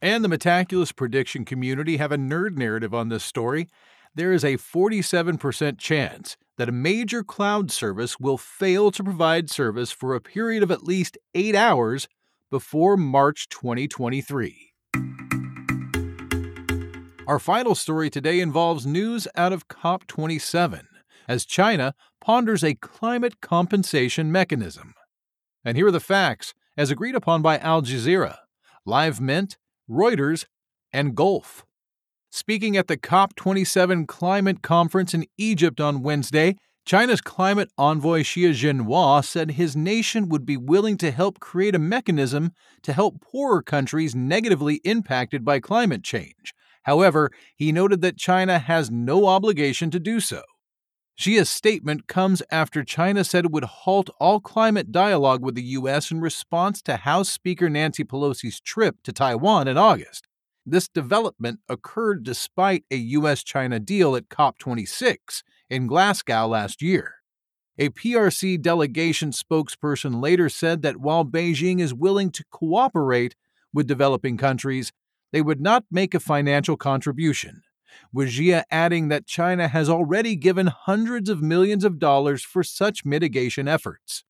And 0.00 0.24
the 0.24 0.28
Metaculus 0.28 0.94
prediction 0.94 1.44
community 1.44 1.96
have 1.96 2.12
a 2.12 2.16
nerd 2.16 2.56
narrative 2.56 2.94
on 2.94 3.08
this 3.08 3.24
story 3.24 3.68
there 4.18 4.32
is 4.32 4.44
a 4.44 4.56
47% 4.56 5.78
chance 5.78 6.36
that 6.56 6.68
a 6.68 6.72
major 6.72 7.22
cloud 7.22 7.70
service 7.70 8.18
will 8.18 8.36
fail 8.36 8.90
to 8.90 9.04
provide 9.04 9.48
service 9.48 9.92
for 9.92 10.14
a 10.14 10.20
period 10.20 10.62
of 10.62 10.72
at 10.72 10.82
least 10.82 11.16
eight 11.34 11.54
hours 11.54 12.08
before 12.50 12.96
March 12.96 13.48
2023. 13.48 14.72
Our 17.28 17.38
final 17.38 17.76
story 17.76 18.10
today 18.10 18.40
involves 18.40 18.86
news 18.86 19.28
out 19.36 19.52
of 19.52 19.68
COP27 19.68 20.86
as 21.28 21.44
China 21.44 21.94
ponders 22.20 22.64
a 22.64 22.74
climate 22.74 23.40
compensation 23.40 24.32
mechanism. 24.32 24.94
And 25.64 25.76
here 25.76 25.86
are 25.86 25.92
the 25.92 26.00
facts 26.00 26.54
as 26.76 26.90
agreed 26.90 27.14
upon 27.14 27.42
by 27.42 27.58
Al 27.58 27.82
Jazeera, 27.82 28.38
Live 28.84 29.20
Mint, 29.20 29.58
Reuters, 29.88 30.44
and 30.92 31.14
Gulf. 31.14 31.64
Speaking 32.30 32.76
at 32.76 32.88
the 32.88 32.96
COP27 32.96 34.06
climate 34.06 34.62
conference 34.62 35.14
in 35.14 35.24
Egypt 35.38 35.80
on 35.80 36.02
Wednesday, 36.02 36.56
China's 36.84 37.20
climate 37.20 37.70
envoy 37.76 38.22
Xie 38.22 38.50
Zhenhua 38.50 39.24
said 39.24 39.52
his 39.52 39.76
nation 39.76 40.28
would 40.28 40.46
be 40.46 40.56
willing 40.56 40.96
to 40.98 41.10
help 41.10 41.38
create 41.38 41.74
a 41.74 41.78
mechanism 41.78 42.52
to 42.82 42.92
help 42.92 43.20
poorer 43.20 43.62
countries 43.62 44.14
negatively 44.14 44.76
impacted 44.84 45.44
by 45.44 45.60
climate 45.60 46.02
change. 46.02 46.54
However, 46.84 47.30
he 47.54 47.72
noted 47.72 48.00
that 48.00 48.16
China 48.16 48.58
has 48.58 48.90
no 48.90 49.26
obligation 49.26 49.90
to 49.90 50.00
do 50.00 50.20
so. 50.20 50.42
Xie's 51.18 51.50
statement 51.50 52.06
comes 52.06 52.44
after 52.48 52.84
China 52.84 53.24
said 53.24 53.44
it 53.44 53.50
would 53.50 53.64
halt 53.64 54.08
all 54.20 54.38
climate 54.38 54.92
dialogue 54.92 55.42
with 55.42 55.56
the 55.56 55.62
U.S. 55.62 56.12
in 56.12 56.20
response 56.20 56.80
to 56.82 56.98
House 56.98 57.28
Speaker 57.28 57.68
Nancy 57.68 58.04
Pelosi's 58.04 58.60
trip 58.60 59.02
to 59.02 59.12
Taiwan 59.12 59.66
in 59.66 59.76
August. 59.76 60.28
This 60.64 60.86
development 60.86 61.58
occurred 61.68 62.22
despite 62.22 62.84
a 62.92 62.96
U.S. 62.96 63.42
China 63.42 63.80
deal 63.80 64.14
at 64.14 64.28
COP26 64.28 65.42
in 65.68 65.88
Glasgow 65.88 66.46
last 66.46 66.82
year. 66.82 67.14
A 67.78 67.88
PRC 67.88 68.60
delegation 68.60 69.32
spokesperson 69.32 70.22
later 70.22 70.48
said 70.48 70.82
that 70.82 70.98
while 70.98 71.24
Beijing 71.24 71.80
is 71.80 71.92
willing 71.92 72.30
to 72.30 72.44
cooperate 72.52 73.34
with 73.72 73.88
developing 73.88 74.36
countries, 74.36 74.92
they 75.32 75.42
would 75.42 75.60
not 75.60 75.84
make 75.90 76.14
a 76.14 76.20
financial 76.20 76.76
contribution, 76.76 77.62
with 78.12 78.28
Xie 78.28 78.62
adding 78.70 79.08
that 79.08 79.26
China 79.26 79.68
has 79.68 79.88
already 79.88 80.36
given 80.36 80.66
hundreds 80.66 81.28
of 81.28 81.42
millions 81.42 81.84
of 81.84 81.98
dollars 81.98 82.42
for 82.42 82.62
such 82.62 83.04
mitigation 83.04 83.68
efforts. 83.68 84.24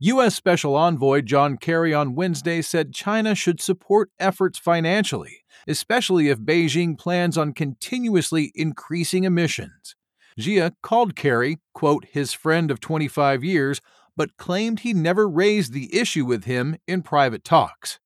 U.S. 0.00 0.34
Special 0.34 0.76
Envoy 0.76 1.22
John 1.22 1.56
Kerry 1.56 1.94
on 1.94 2.14
Wednesday 2.14 2.60
said 2.60 2.92
China 2.92 3.34
should 3.34 3.60
support 3.60 4.10
efforts 4.18 4.58
financially, 4.58 5.44
especially 5.66 6.28
if 6.28 6.40
Beijing 6.40 6.98
plans 6.98 7.38
on 7.38 7.54
continuously 7.54 8.52
increasing 8.54 9.24
emissions. 9.24 9.94
Xie 10.38 10.72
called 10.82 11.14
Kerry, 11.14 11.58
quote, 11.72 12.06
his 12.10 12.32
friend 12.32 12.70
of 12.70 12.80
25 12.80 13.44
years, 13.44 13.80
but 14.16 14.36
claimed 14.36 14.80
he 14.80 14.92
never 14.92 15.28
raised 15.28 15.72
the 15.72 15.96
issue 15.96 16.24
with 16.24 16.44
him 16.44 16.76
in 16.86 17.02
private 17.02 17.44
talks. 17.44 18.00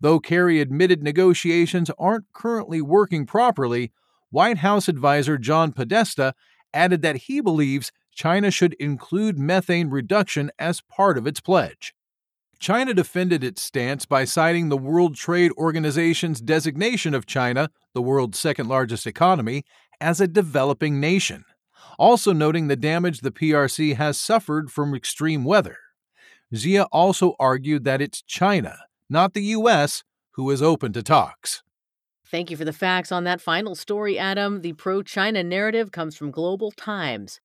Though 0.00 0.20
Kerry 0.20 0.60
admitted 0.60 1.02
negotiations 1.02 1.90
aren't 1.98 2.32
currently 2.32 2.80
working 2.80 3.26
properly, 3.26 3.92
White 4.34 4.58
House 4.58 4.88
advisor 4.88 5.38
John 5.38 5.70
Podesta 5.70 6.34
added 6.72 7.02
that 7.02 7.28
he 7.28 7.40
believes 7.40 7.92
China 8.12 8.50
should 8.50 8.74
include 8.74 9.38
methane 9.38 9.90
reduction 9.90 10.50
as 10.58 10.80
part 10.80 11.16
of 11.16 11.24
its 11.24 11.40
pledge. 11.40 11.94
China 12.58 12.92
defended 12.92 13.44
its 13.44 13.62
stance 13.62 14.06
by 14.06 14.24
citing 14.24 14.70
the 14.70 14.76
World 14.76 15.14
Trade 15.14 15.52
Organization's 15.56 16.40
designation 16.40 17.14
of 17.14 17.26
China, 17.26 17.70
the 17.92 18.02
world's 18.02 18.36
second 18.36 18.66
largest 18.66 19.06
economy, 19.06 19.62
as 20.00 20.20
a 20.20 20.26
developing 20.26 20.98
nation, 20.98 21.44
also 21.96 22.32
noting 22.32 22.66
the 22.66 22.74
damage 22.74 23.20
the 23.20 23.30
PRC 23.30 23.94
has 23.94 24.18
suffered 24.18 24.68
from 24.68 24.96
extreme 24.96 25.44
weather. 25.44 25.76
Xie 26.52 26.84
also 26.90 27.36
argued 27.38 27.84
that 27.84 28.02
it's 28.02 28.20
China, 28.20 28.78
not 29.08 29.34
the 29.34 29.42
U.S., 29.42 30.02
who 30.32 30.50
is 30.50 30.60
open 30.60 30.92
to 30.94 31.04
talks. 31.04 31.62
Thank 32.34 32.50
you 32.50 32.56
for 32.56 32.64
the 32.64 32.72
facts 32.72 33.12
on 33.12 33.22
that 33.22 33.40
final 33.40 33.76
story, 33.76 34.18
Adam. 34.18 34.62
The 34.62 34.72
pro 34.72 35.04
China 35.04 35.44
narrative 35.44 35.92
comes 35.92 36.16
from 36.16 36.32
Global 36.32 36.72
Times. 36.72 37.40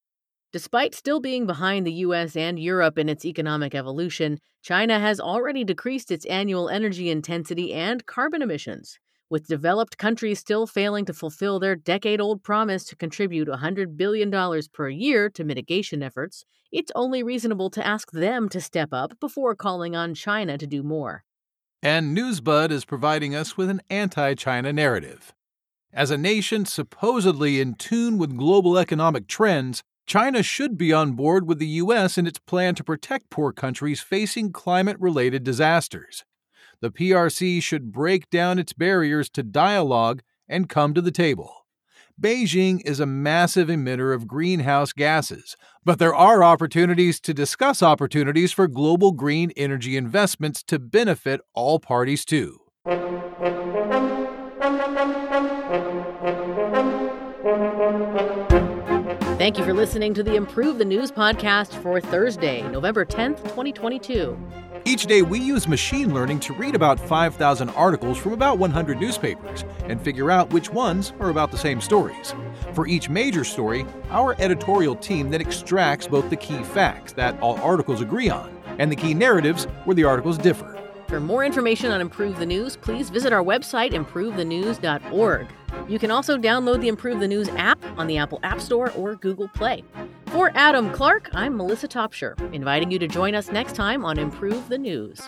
Despite 0.51 0.95
still 0.95 1.19
being 1.19 1.45
behind 1.45 1.85
the 1.85 2.01
US 2.07 2.35
and 2.35 2.57
Europe 2.57 2.97
in 2.97 3.07
its 3.07 3.23
economic 3.23 3.75
evolution, 3.75 4.39
China 4.63 4.99
has 4.99 5.19
already 5.19 5.63
decreased 5.63 6.09
its 6.09 6.25
annual 6.25 6.69
energy 6.69 7.11
intensity 7.11 7.71
and 7.71 8.07
carbon 8.07 8.41
emissions. 8.41 8.97
With 9.29 9.45
developed 9.45 9.99
countries 9.99 10.39
still 10.39 10.65
failing 10.65 11.05
to 11.05 11.13
fulfill 11.13 11.59
their 11.59 11.75
decade 11.75 12.19
old 12.19 12.41
promise 12.41 12.83
to 12.85 12.95
contribute 12.95 13.47
$100 13.47 13.95
billion 13.95 14.31
per 14.73 14.89
year 14.89 15.29
to 15.29 15.43
mitigation 15.43 16.01
efforts, 16.01 16.45
it's 16.71 16.91
only 16.95 17.21
reasonable 17.21 17.69
to 17.69 17.85
ask 17.85 18.11
them 18.11 18.49
to 18.49 18.59
step 18.59 18.89
up 18.91 19.19
before 19.19 19.53
calling 19.53 19.95
on 19.95 20.15
China 20.15 20.57
to 20.57 20.65
do 20.65 20.81
more. 20.81 21.25
And 21.81 22.17
Newsbud 22.17 22.71
is 22.71 22.83
providing 22.83 23.33
us 23.33 23.55
with 23.55 23.69
an 23.69 23.81
anti 23.89 24.33
China 24.35 24.73
narrative. 24.73 25.33
As 25.93 26.11
a 26.11 26.17
nation 26.17 26.65
supposedly 26.65 27.61
in 27.61 27.73
tune 27.75 28.17
with 28.17 28.37
global 28.37 28.77
economic 28.77 29.27
trends, 29.27 29.81
China 30.05 30.43
should 30.43 30.77
be 30.77 30.91
on 30.91 31.13
board 31.13 31.47
with 31.47 31.57
the 31.59 31.67
U.S. 31.67 32.17
in 32.17 32.27
its 32.27 32.39
plan 32.39 32.75
to 32.75 32.83
protect 32.83 33.29
poor 33.29 33.53
countries 33.53 34.01
facing 34.01 34.51
climate 34.51 34.97
related 34.99 35.43
disasters. 35.43 36.25
The 36.81 36.91
PRC 36.91 37.61
should 37.63 37.91
break 37.91 38.29
down 38.29 38.59
its 38.59 38.73
barriers 38.73 39.29
to 39.29 39.43
dialogue 39.43 40.21
and 40.47 40.67
come 40.67 40.93
to 40.93 41.01
the 41.01 41.11
table. 41.11 41.58
Beijing 42.19 42.81
is 42.83 42.99
a 42.99 43.05
massive 43.05 43.69
emitter 43.69 44.13
of 44.13 44.27
greenhouse 44.27 44.91
gases, 44.91 45.55
but 45.85 45.99
there 45.99 46.13
are 46.13 46.43
opportunities 46.43 47.17
to 47.21 47.33
discuss 47.33 47.81
opportunities 47.81 48.51
for 48.51 48.67
global 48.67 49.13
green 49.13 49.51
energy 49.55 49.95
investments 49.95 50.61
to 50.63 50.79
benefit 50.79 51.39
all 51.53 51.79
parties 51.79 52.25
too. 52.25 52.59
Thank 59.37 59.57
you 59.57 59.63
for 59.63 59.73
listening 59.73 60.13
to 60.15 60.23
the 60.23 60.35
Improve 60.35 60.77
the 60.77 60.85
News 60.85 61.13
podcast 61.13 61.81
for 61.81 62.01
Thursday, 62.01 62.61
November 62.63 63.05
10th, 63.05 63.41
2022. 63.43 64.37
Each 64.85 65.05
day, 65.05 65.21
we 65.21 65.39
use 65.39 65.67
machine 65.67 66.13
learning 66.13 66.39
to 66.41 66.53
read 66.53 66.75
about 66.75 66.99
5,000 66.99 67.69
articles 67.69 68.17
from 68.17 68.33
about 68.33 68.57
100 68.57 68.99
newspapers 68.99 69.63
and 69.85 70.01
figure 70.01 70.31
out 70.31 70.51
which 70.51 70.69
ones 70.69 71.13
are 71.19 71.29
about 71.29 71.51
the 71.51 71.57
same 71.57 71.81
stories. 71.81 72.33
For 72.73 72.87
each 72.87 73.09
major 73.09 73.43
story, 73.43 73.85
our 74.09 74.35
editorial 74.39 74.95
team 74.95 75.29
then 75.29 75.41
extracts 75.41 76.07
both 76.07 76.29
the 76.29 76.35
key 76.35 76.63
facts 76.63 77.13
that 77.13 77.39
all 77.41 77.59
articles 77.59 78.01
agree 78.01 78.29
on 78.29 78.55
and 78.79 78.91
the 78.91 78.95
key 78.95 79.13
narratives 79.13 79.65
where 79.85 79.95
the 79.95 80.05
articles 80.05 80.37
differ. 80.37 80.77
For 81.07 81.19
more 81.19 81.43
information 81.43 81.91
on 81.91 82.01
Improve 82.01 82.37
the 82.37 82.45
News, 82.45 82.75
please 82.77 83.09
visit 83.09 83.33
our 83.33 83.43
website, 83.43 83.93
improvethenews.org. 83.93 85.47
You 85.87 85.99
can 85.99 86.11
also 86.11 86.37
download 86.37 86.81
the 86.81 86.87
Improve 86.87 87.19
the 87.19 87.27
News 87.27 87.49
app 87.49 87.83
on 87.97 88.07
the 88.07 88.17
Apple 88.17 88.39
App 88.43 88.61
Store 88.61 88.91
or 88.91 89.15
Google 89.15 89.47
Play. 89.49 89.83
For 90.27 90.51
Adam 90.55 90.91
Clark, 90.91 91.29
I'm 91.33 91.57
Melissa 91.57 91.87
Topshire, 91.87 92.35
inviting 92.53 92.91
you 92.91 92.99
to 92.99 93.07
join 93.07 93.35
us 93.35 93.51
next 93.51 93.73
time 93.73 94.05
on 94.05 94.19
Improve 94.19 94.69
the 94.69 94.77
News. 94.77 95.21